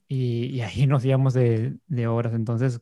[0.07, 2.33] Y, y, ahí nos íbamos de, de obras.
[2.33, 2.81] Entonces,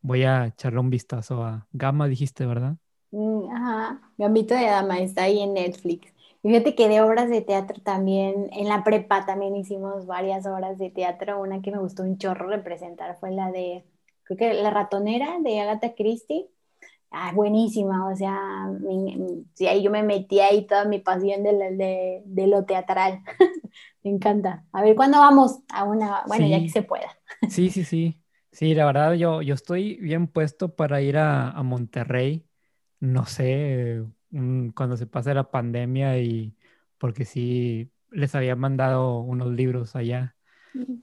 [0.00, 2.76] voy a echarle un vistazo a Gama, dijiste, ¿verdad?
[3.10, 6.12] Mm, ajá, Gambito de Dama está ahí en Netflix.
[6.46, 10.78] Y fíjate que de obras de teatro también, en la prepa también hicimos varias obras
[10.78, 11.40] de teatro.
[11.40, 13.84] Una que me gustó un chorro representar fue la de,
[14.22, 16.46] creo que La ratonera de Agatha Christie.
[17.10, 18.38] Ah, buenísima, o sea,
[19.54, 23.22] sí, ahí yo me metí ahí toda mi pasión de, de, de lo teatral.
[24.04, 24.64] me encanta.
[24.72, 26.24] A ver, ¿cuándo vamos a una?
[26.28, 27.08] Bueno, ya que se pueda.
[27.46, 28.22] sí, sí, sí.
[28.52, 32.46] Sí, la verdad, yo, yo estoy bien puesto para ir a, a Monterrey.
[33.00, 34.04] No sé,
[34.74, 36.56] cuando se pase la pandemia y
[36.98, 40.36] porque sí les había mandado unos libros allá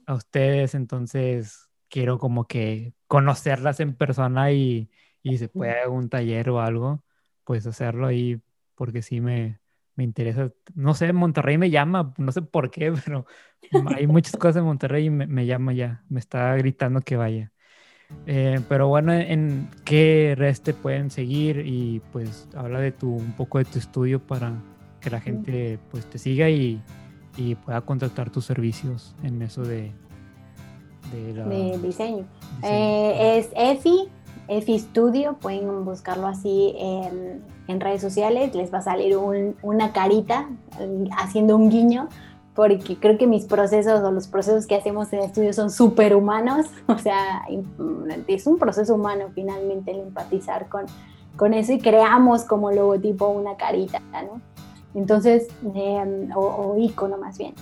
[0.06, 4.90] a ustedes, entonces quiero como que conocerlas en persona y,
[5.22, 7.04] y se puede un taller o algo,
[7.44, 8.40] pues hacerlo ahí
[8.74, 9.60] porque sí me,
[9.96, 10.52] me interesa.
[10.74, 13.26] No sé, Monterrey me llama, no sé por qué, pero
[13.96, 17.52] hay muchas cosas en Monterrey y me, llama ya, me está gritando que vaya.
[18.26, 21.62] Eh, pero bueno, ¿en qué redes te pueden seguir?
[21.66, 24.52] Y pues habla de tu, un poco de tu estudio para
[25.00, 26.80] que la gente pues te siga y,
[27.36, 29.92] y pueda contratar tus servicios en eso de,
[31.12, 32.24] de, diseño.
[32.62, 34.08] Eh, es EFI,
[34.48, 39.92] EFI Studio, pueden buscarlo así en, en, redes sociales, les va a salir un, una
[39.92, 40.48] carita
[41.18, 42.08] haciendo un guiño
[42.54, 46.66] porque creo que mis procesos o los procesos que hacemos en estudio son súper humanos,
[46.86, 47.44] o sea,
[48.28, 50.86] es un proceso humano finalmente el empatizar con,
[51.36, 54.40] con eso y creamos como logotipo una carita, ¿no?
[54.94, 57.54] Entonces, em, o, icono más bien.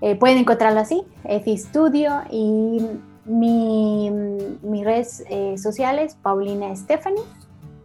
[0.00, 2.80] Eh, pueden encontrarlo así, EFI Studio y
[3.24, 4.10] mi,
[4.62, 7.22] mis redes eh, sociales, Paulina Stephanie,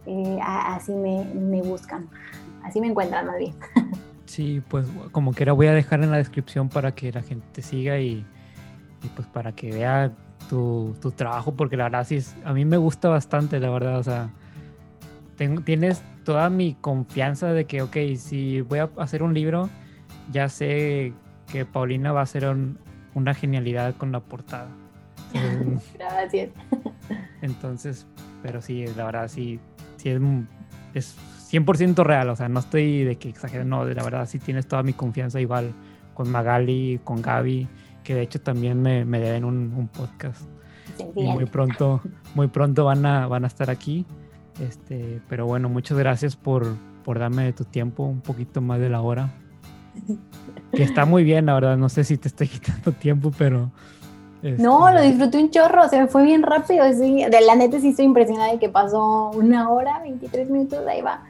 [0.06, 2.08] eh, así me, me buscan,
[2.62, 3.54] así me encuentran más bien.
[4.32, 7.98] Sí, pues como quiera voy a dejar en la descripción para que la gente siga
[8.00, 8.24] y,
[9.14, 10.10] pues para que vea
[10.48, 14.02] tu, tu, trabajo, porque la verdad sí, a mí me gusta bastante, la verdad, o
[14.02, 14.30] sea,
[15.36, 19.68] tengo, tienes toda mi confianza de que, ok, si voy a hacer un libro,
[20.30, 21.12] ya sé
[21.52, 22.50] que Paulina va a hacer
[23.12, 24.70] una genialidad con la portada.
[25.98, 26.48] Gracias.
[27.42, 28.06] Entonces,
[28.42, 29.60] pero sí, la verdad sí,
[29.98, 30.22] sí es,
[30.94, 31.16] es
[31.52, 34.66] 100% real, o sea, no estoy de que exagero, no, de la verdad sí tienes
[34.66, 35.72] toda mi confianza igual
[36.14, 37.68] con Magali, con Gaby,
[38.02, 40.42] que de hecho también me, me deben un, un podcast.
[41.14, 42.00] y muy pronto,
[42.34, 44.06] muy pronto van a, van a estar aquí.
[44.60, 46.66] Este, pero bueno, muchas gracias por,
[47.04, 49.32] por darme de tu tiempo, un poquito más de la hora.
[50.72, 51.76] Que está muy bien, la verdad.
[51.76, 53.70] No sé si te estoy quitando tiempo, pero.
[54.42, 56.84] No, lo este, disfruté un chorro, se me fue bien rápido.
[56.84, 61.22] De la neta sí estoy impresionada de que pasó una hora, 23 minutos, ahí va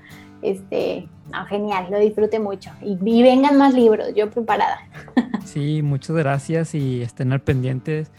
[0.43, 1.09] este,
[1.49, 2.71] genial, lo disfrute mucho.
[2.83, 4.79] Y, vengan más libros, yo preparada.
[5.45, 8.13] Sí, muchas gracias y estén al pendientes.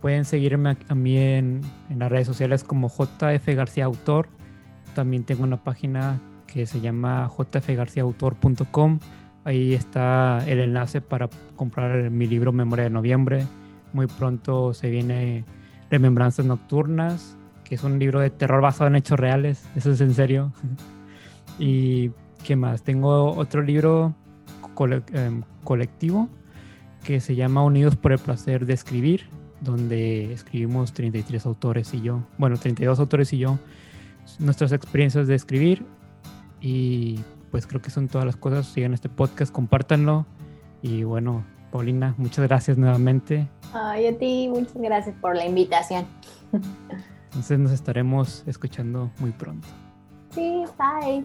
[0.00, 4.28] Pueden seguirme a, mí en, en, las redes sociales como JF García Autor.
[4.94, 9.00] También tengo una página que se llama jfgarciaautor.com.
[9.44, 13.44] Ahí está el enlace para comprar mi libro Memoria de Noviembre.
[13.96, 15.46] Muy pronto se viene
[15.90, 19.66] Remembranzas Nocturnas, que es un libro de terror basado en hechos reales.
[19.74, 20.52] Eso es en serio.
[21.58, 22.10] Y
[22.44, 24.14] qué más, tengo otro libro
[25.14, 26.28] em, colectivo
[27.02, 29.22] que se llama Unidos por el placer de escribir,
[29.62, 33.58] donde escribimos 33 autores y yo, bueno, 32 autores y yo,
[34.38, 35.86] nuestras experiencias de escribir.
[36.60, 37.20] Y
[37.50, 38.66] pues creo que son todas las cosas.
[38.66, 40.26] Sigan este podcast, compártanlo.
[40.82, 43.48] Y bueno, Paulina, muchas gracias nuevamente.
[43.72, 46.06] Ay, a ti, muchas gracias por la invitación.
[47.26, 49.68] Entonces nos estaremos escuchando muy pronto.
[50.30, 51.24] Sí, bye.